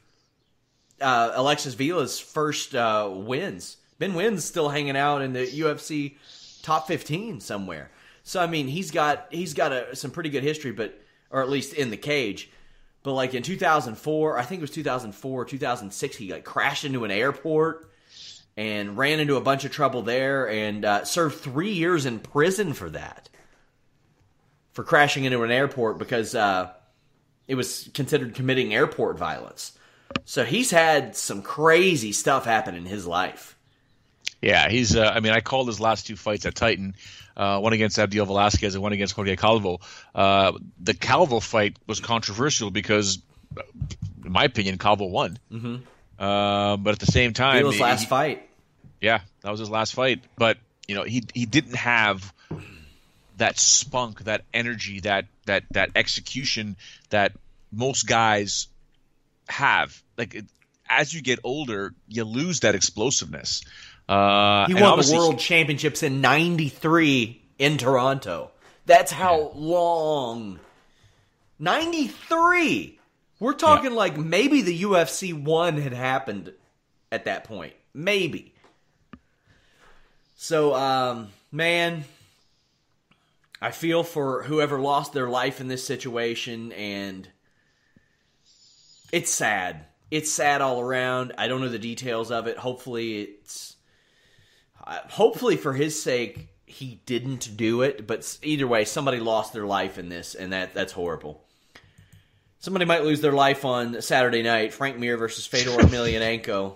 [1.00, 3.76] uh, Alexis Vila's first uh, wins.
[4.00, 6.16] Ben Nguyen's still hanging out in the UFC
[6.62, 7.90] top 15 somewhere.
[8.24, 10.98] So I mean, he's got he's got a, some pretty good history, but
[11.30, 12.50] or at least in the cage.
[13.02, 17.10] But like in 2004, I think it was 2004, 2006, he like crashed into an
[17.10, 17.90] airport
[18.56, 22.72] and ran into a bunch of trouble there and uh, served three years in prison
[22.72, 23.28] for that.
[24.72, 26.70] For crashing into an airport because uh,
[27.46, 29.78] it was considered committing airport violence.
[30.24, 33.56] So he's had some crazy stuff happen in his life.
[34.42, 34.96] Yeah, he's.
[34.96, 36.94] Uh, I mean, I called his last two fights at Titan,
[37.36, 39.80] uh, one against Abdiel Velasquez and one against Jorge Calvo.
[40.14, 43.18] Uh, the Calvo fight was controversial because,
[44.24, 45.38] in my opinion, Calvo won.
[45.52, 45.76] Mm-hmm.
[46.18, 48.46] Uh, but at the same time, Vila's he- last he- fight.
[49.00, 50.22] Yeah, that was his last fight.
[50.36, 50.58] But
[50.88, 52.32] you know, he he didn't have
[53.36, 56.76] that spunk, that energy, that that that execution
[57.10, 57.32] that
[57.72, 58.68] most guys
[59.48, 60.02] have.
[60.18, 60.44] Like
[60.88, 63.62] as you get older, you lose that explosiveness.
[64.10, 68.50] Uh, He won the world championships in 93 in Toronto.
[68.86, 70.58] That's how long
[71.60, 72.98] 93.
[73.38, 76.52] We're talking like maybe the UFC 1 had happened
[77.12, 77.74] at that point.
[77.94, 78.52] Maybe.
[80.36, 82.04] So, um, man,
[83.62, 87.28] I feel for whoever lost their life in this situation, and
[89.12, 89.84] it's sad.
[90.10, 91.34] It's sad all around.
[91.38, 92.56] I don't know the details of it.
[92.56, 93.69] Hopefully, it's.
[94.90, 98.06] Hopefully, for his sake, he didn't do it.
[98.06, 101.44] But either way, somebody lost their life in this, and that that's horrible.
[102.58, 104.74] Somebody might lose their life on Saturday night.
[104.74, 106.74] Frank Mir versus Fedor Emelianenko.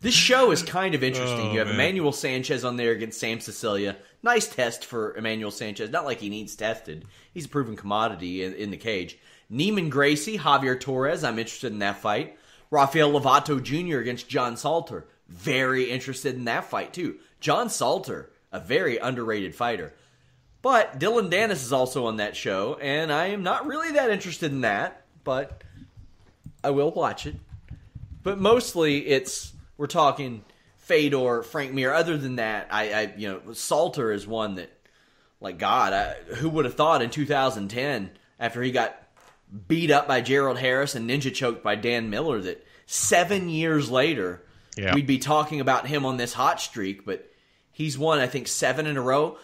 [0.00, 1.48] This show is kind of interesting.
[1.48, 1.76] Oh, you have man.
[1.76, 3.96] Emmanuel Sanchez on there against Sam Sicilia.
[4.22, 5.88] Nice test for Emmanuel Sanchez.
[5.88, 7.06] Not like he needs tested.
[7.32, 9.18] He's a proven commodity in, in the cage.
[9.50, 11.24] Neiman Gracie, Javier Torres.
[11.24, 12.36] I'm interested in that fight.
[12.70, 14.00] Rafael Lovato Jr.
[14.00, 15.06] against John Salter.
[15.28, 17.16] Very interested in that fight too.
[17.40, 19.94] John Salter, a very underrated fighter.
[20.62, 24.50] But Dillon Danis is also on that show, and I am not really that interested
[24.50, 25.62] in that, but
[26.62, 27.36] I will watch it.
[28.22, 30.42] But mostly it's we're talking
[30.78, 31.92] Fedor, Frank Mir.
[31.92, 34.70] Other than that, I, I you know Salter is one that,
[35.40, 38.10] like God, I, who would have thought in 2010
[38.40, 38.96] after he got
[39.68, 44.43] beat up by Gerald Harris and ninja choked by Dan Miller that seven years later
[44.76, 44.94] Yeah.
[44.94, 47.04] we'd be talking about him on this hot streak.
[47.04, 47.30] But
[47.72, 49.38] he's won I think seven in a row.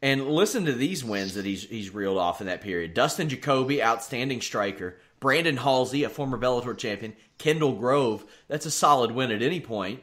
[0.00, 2.94] And listen to these wins that he's he's reeled off in that period.
[2.94, 4.98] Dustin Jacoby, outstanding striker.
[5.20, 7.14] Brandon Halsey, a former Bellator champion.
[7.38, 10.00] Kendall Grove, that's a solid win at any point.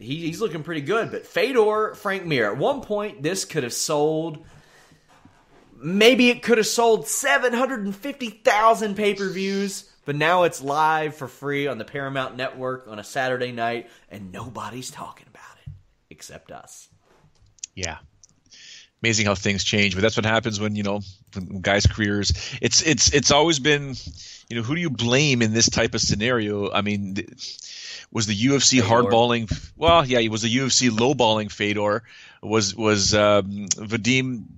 [0.00, 1.10] He, he's looking pretty good.
[1.12, 4.44] But Fedor, Frank Mir, at one point this could have sold.
[5.80, 11.66] Maybe it could have sold 750,000 pay per views, but now it's live for free
[11.66, 15.72] on the Paramount Network on a Saturday night, and nobody's talking about it
[16.08, 16.88] except us.
[17.74, 17.98] Yeah.
[19.02, 21.02] Amazing how things change, but that's what happens when you know
[21.34, 22.32] when guys' careers.
[22.62, 23.96] It's it's it's always been,
[24.48, 26.72] you know, who do you blame in this type of scenario?
[26.72, 27.28] I mean, th-
[28.10, 28.86] was the UFC Fedor.
[28.86, 29.72] hardballing?
[29.76, 32.02] Well, yeah, it was the UFC lowballing Fedor.
[32.42, 34.57] Was was um, Vadim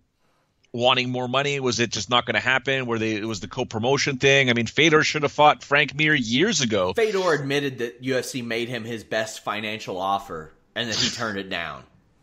[0.72, 1.58] wanting more money?
[1.60, 2.86] Was it just not going to happen?
[2.86, 3.14] Were they?
[3.14, 4.50] It was the co-promotion thing.
[4.50, 6.92] I mean, Fedor should have fought Frank Mir years ago.
[6.94, 11.48] Fedor admitted that UFC made him his best financial offer and that he turned it
[11.50, 11.82] down.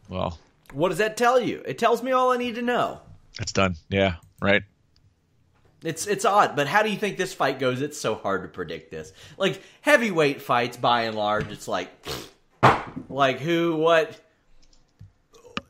[0.10, 0.40] Well,
[0.74, 1.62] What does that tell you?
[1.66, 3.02] It tells me all I need to know.
[3.42, 3.76] it's done.
[3.90, 4.64] Yeah, right.
[5.84, 7.82] It's it's odd, but how do you think this fight goes?
[7.82, 9.14] It's so hard to predict this.
[9.38, 11.90] Like heavyweight fights, by and large, it's like,
[13.10, 14.20] like who, what,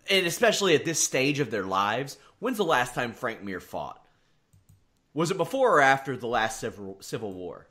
[0.10, 2.18] and especially at this stage of their lives.
[2.40, 4.04] When's the last time Frank Mir fought?
[5.14, 7.68] Was it before or after the last civil civil war?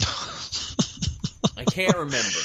[0.00, 2.28] I can't remember.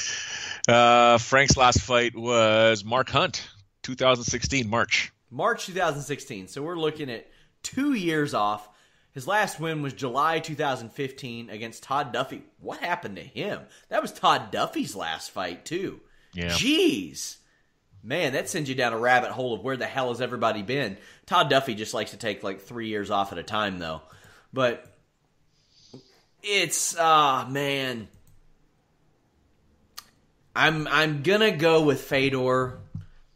[0.68, 3.50] Uh, Frank's last fight was Mark Hunt,
[3.82, 5.12] 2016 March.
[5.32, 6.48] March 2016.
[6.48, 7.28] So we're looking at
[7.64, 8.70] two years off.
[9.12, 12.44] His last win was July 2015 against Todd Duffy.
[12.60, 13.62] What happened to him?
[13.90, 16.00] That was Todd Duffy's last fight, too.
[16.34, 16.50] Yeah.
[16.50, 17.38] Jeez.
[18.04, 20.98] Man, that sends you down a rabbit hole of where the hell has everybody been.
[21.28, 24.02] Todd Duffy just likes to take like three years off at a time, though.
[24.52, 24.86] But
[26.42, 28.08] it's, ah, man.
[30.56, 32.78] I'm I'm gonna go with Fedor,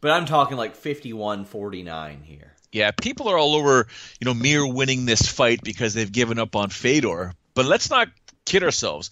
[0.00, 2.52] but I'm talking like 51-49 here.
[2.72, 3.86] Yeah, people are all over,
[4.20, 7.32] you know, Mir winning this fight because they've given up on Fedor.
[7.54, 8.08] But let's not
[8.44, 9.10] kid ourselves.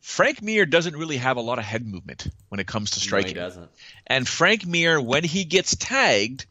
[0.00, 3.02] Frank Mir doesn't really have a lot of head movement when it comes to No,
[3.02, 3.28] striking.
[3.28, 3.70] he doesn't.
[4.06, 6.46] And Frank Mir, when he gets tagged,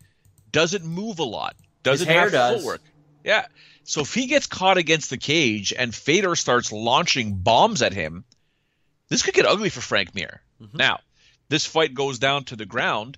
[0.52, 1.56] doesn't move a lot.
[1.84, 2.62] Doesn't hair have does.
[2.62, 2.82] footwork.
[3.24, 3.46] Yeah.
[3.84, 8.26] So if he gets caught against the cage and Fedor starts launching bombs at him,
[9.08, 10.42] this could get ugly for Frank Mir.
[10.62, 10.78] Mm-hmm.
[10.78, 11.00] Now,
[11.48, 13.18] this fight goes down to the ground.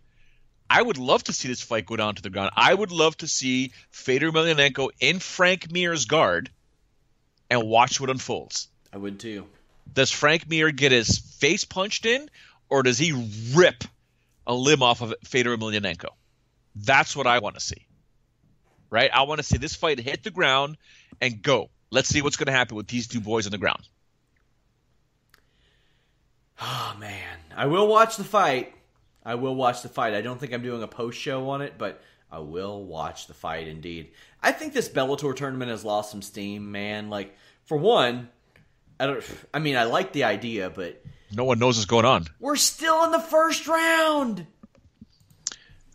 [0.69, 2.51] I would love to see this fight go down to the ground.
[2.55, 6.51] I would love to see Fedor Emelianenko in Frank Mir's guard
[7.49, 8.67] and watch what unfolds.
[8.93, 9.47] I would too.
[9.93, 12.29] Does Frank Mir get his face punched in,
[12.69, 13.11] or does he
[13.53, 13.83] rip
[14.45, 16.09] a limb off of Fedor Emelianenko?
[16.75, 17.85] That's what I want to see.
[18.89, 19.09] Right?
[19.13, 20.77] I want to see this fight hit the ground
[21.21, 21.69] and go.
[21.91, 23.87] Let's see what's going to happen with these two boys on the ground.
[26.61, 28.73] Oh man, I will watch the fight.
[29.23, 30.13] I will watch the fight.
[30.13, 33.33] I don't think I'm doing a post show on it, but I will watch the
[33.33, 34.11] fight indeed.
[34.41, 37.09] I think this Bellator tournament has lost some steam, man.
[37.09, 37.35] Like
[37.65, 38.29] for one,
[38.99, 39.23] I don't.
[39.53, 42.25] I mean, I like the idea, but No one knows what's going on.
[42.39, 44.45] we're still in the first round.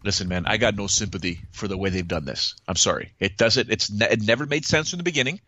[0.02, 2.54] Listen, man, I got no sympathy for the way they've done this.
[2.68, 3.12] I'm sorry.
[3.20, 3.70] It doesn't.
[3.70, 5.40] It's ne- it never made sense from the beginning.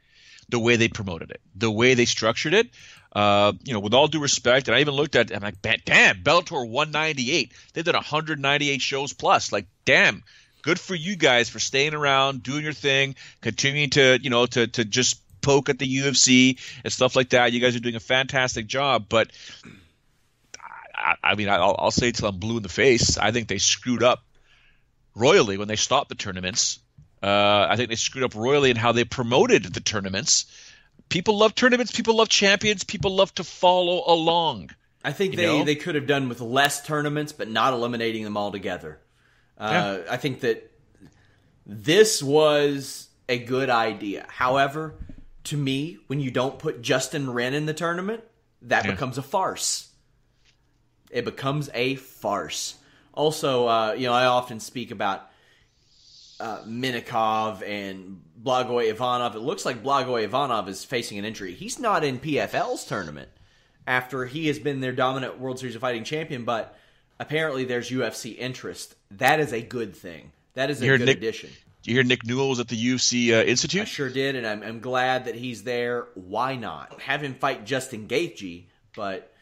[0.49, 2.69] The way they promoted it, the way they structured it.
[3.13, 5.35] Uh, you know, with all due respect, and I even looked at.
[5.35, 7.53] I'm like, damn, Bellator 198.
[7.73, 9.53] They've done 198 shows plus.
[9.53, 10.23] Like, damn,
[10.63, 14.67] good for you guys for staying around, doing your thing, continuing to you know to
[14.69, 17.53] to just poke at the UFC and stuff like that.
[17.53, 19.31] You guys are doing a fantastic job, but
[20.93, 23.17] I, I mean, I'll, I'll say till I'm blue in the face.
[23.17, 24.25] I think they screwed up
[25.15, 26.81] royally when they stopped the tournaments.
[27.23, 30.47] Uh, I think they screwed up royally in how they promoted the tournaments.
[31.09, 31.93] People love tournaments.
[31.93, 32.83] People love champions.
[32.83, 34.71] People love to follow along.
[35.05, 35.65] I think they, know?
[35.65, 38.99] they could have done with less tournaments, but not eliminating them altogether.
[39.57, 40.73] Uh, I think that
[41.65, 44.27] this was a good idea.
[44.29, 44.95] However,
[45.47, 48.23] to me, when you don't put Justin Wren in the tournament,
[48.63, 48.93] that Yeah.
[48.93, 49.89] becomes a farce.
[51.11, 52.75] It becomes a farce.
[53.15, 55.31] Also, uh, you know, I often speak about
[56.39, 59.35] uh, Minakov and Blagoy Ivanov.
[59.37, 61.55] It looks like Blagoy Ivanov is facing an injury.
[61.55, 63.31] He's not in PFL's tournament
[63.87, 66.77] after he has been their dominant World Series of Fighting champion, but
[67.19, 68.97] apparently there's UFC interest.
[69.13, 70.33] That is a good thing.
[70.55, 71.51] That is a good Nick- addition.
[71.87, 73.87] You hear Nick Newell was at the UFC uh, I Institute?
[73.89, 76.09] sure did, and I'm, I'm glad that he's there.
[76.15, 77.01] Why not?
[77.01, 78.65] Have him fight Justin Gaethje,
[78.95, 79.33] but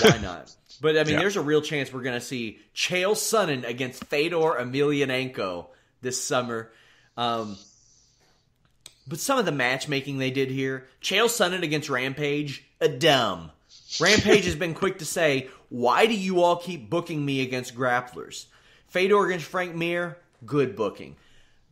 [0.00, 0.54] why not?
[0.80, 1.20] But I mean, Yeah.
[1.20, 5.66] there's a real chance we're going to see Chael Sonnen against Fedor Emelianenko
[6.02, 6.70] this summer.
[7.16, 7.56] Um,
[9.06, 13.50] but some of the matchmaking they did here, Chael Sonnen against Rampage, a dumb.
[14.00, 18.46] Rampage has been quick to say, "Why do you all keep booking me against grapplers?"
[18.88, 21.16] Fedor against Frank Mir, good booking.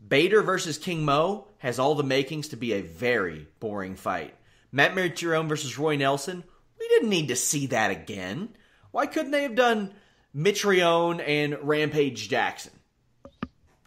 [0.06, 4.34] Bader versus King Mo has all the makings to be a very boring fight.
[4.72, 6.42] Matt Mitrione versus Roy Nelson,
[6.78, 8.48] we didn't need to see that again.
[8.90, 9.92] Why couldn't they have done
[10.34, 12.72] Mitrione and Rampage Jackson?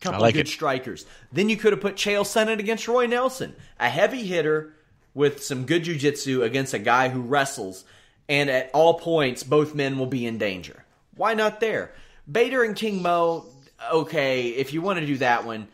[0.02, 0.52] Couple like good it.
[0.52, 1.06] strikers.
[1.32, 4.74] Then you could have put Chael Sonnen against Roy Nelson, a heavy hitter
[5.14, 7.86] with some good jujitsu against a guy who wrestles,
[8.30, 10.86] and at all points both men will be in danger.
[11.16, 11.94] Why not there?
[12.32, 13.46] Bader and King Mo,
[13.92, 15.68] okay, if you want to do that one,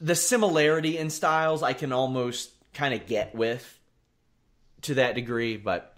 [0.00, 3.78] the similarity in styles I can almost kind of get with
[4.82, 5.96] to that degree, but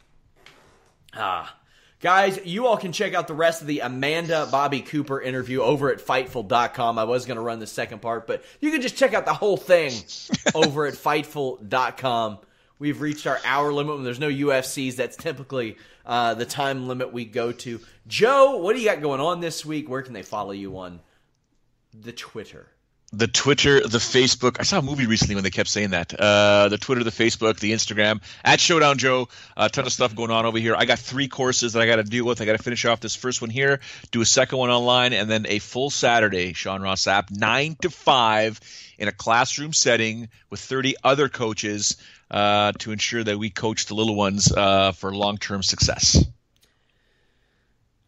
[1.15, 1.57] ah.
[2.01, 5.93] Guys, you all can check out the rest of the Amanda Bobby Cooper interview over
[5.93, 6.99] at Fightful.com.
[6.99, 9.35] I was going to run the second part, but you can just check out the
[9.35, 9.93] whole thing
[10.55, 12.39] over at Fightful.com.
[12.79, 14.97] We've reached our hour limit when there's no UFCs.
[14.97, 15.77] That's typically
[16.07, 17.81] uh, the time limit we go to.
[18.07, 19.87] Joe, what do you got going on this week?
[19.87, 21.01] Where can they follow you on
[21.93, 22.67] the Twitter?
[23.13, 24.59] The Twitter, the Facebook.
[24.61, 26.15] I saw a movie recently when they kept saying that.
[26.15, 29.29] Uh, the Twitter, the Facebook, the Instagram at Showdown Joe.
[29.57, 30.77] A ton of stuff going on over here.
[30.77, 32.41] I got three courses that I got to deal with.
[32.41, 33.81] I got to finish off this first one here,
[34.13, 37.91] do a second one online, and then a full Saturday, Sean Ross Sapp, nine to
[37.91, 38.61] five,
[38.97, 41.97] in a classroom setting with 30 other coaches
[42.31, 46.25] uh, to ensure that we coach the little ones uh, for long-term success.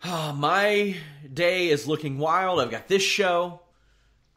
[0.05, 0.97] Oh, my
[1.33, 2.61] day is looking wild.
[2.61, 3.61] I've got this show.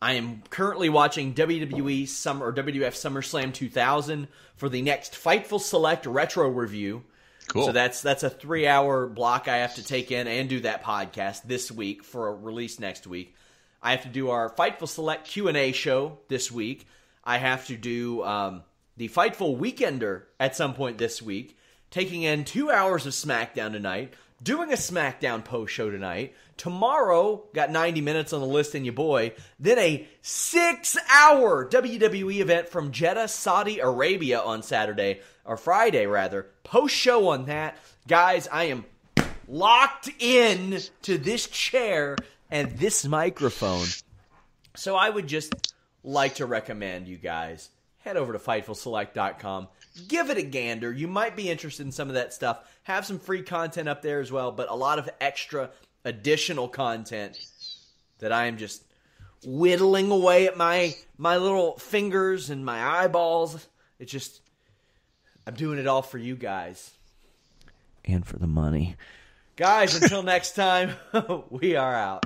[0.05, 6.05] I am currently watching WWE Summer or WWF SummerSlam 2000 for the next Fightful Select
[6.05, 7.01] retro review.
[7.47, 7.65] Cool.
[7.65, 10.83] So that's that's a three hour block I have to take in and do that
[10.83, 13.35] podcast this week for a release next week.
[13.81, 16.85] I have to do our Fightful Select Q and A show this week.
[17.23, 18.61] I have to do um,
[18.97, 21.57] the Fightful Weekender at some point this week.
[21.89, 24.13] Taking in two hours of SmackDown tonight.
[24.43, 26.35] Doing a SmackDown post show tonight.
[26.57, 29.33] Tomorrow, got 90 minutes on the list and your boy.
[29.59, 36.47] Then a six hour WWE event from Jeddah, Saudi Arabia on Saturday, or Friday rather.
[36.63, 37.77] Post show on that.
[38.07, 38.85] Guys, I am
[39.47, 42.15] locked in to this chair
[42.49, 43.87] and this microphone.
[44.75, 47.69] So I would just like to recommend you guys
[48.05, 49.67] head over to FightfulSelect.com.
[50.07, 50.93] Give it a gander.
[50.93, 52.63] You might be interested in some of that stuff.
[52.83, 55.71] Have some free content up there as well, but a lot of extra
[56.05, 57.37] additional content
[58.19, 58.83] that I am just
[59.43, 63.67] whittling away at my my little fingers and my eyeballs.
[63.99, 64.41] It's just
[65.45, 66.91] I'm doing it all for you guys
[68.05, 68.95] and for the money.
[69.55, 70.95] Guys, until next time,
[71.49, 72.25] we are out.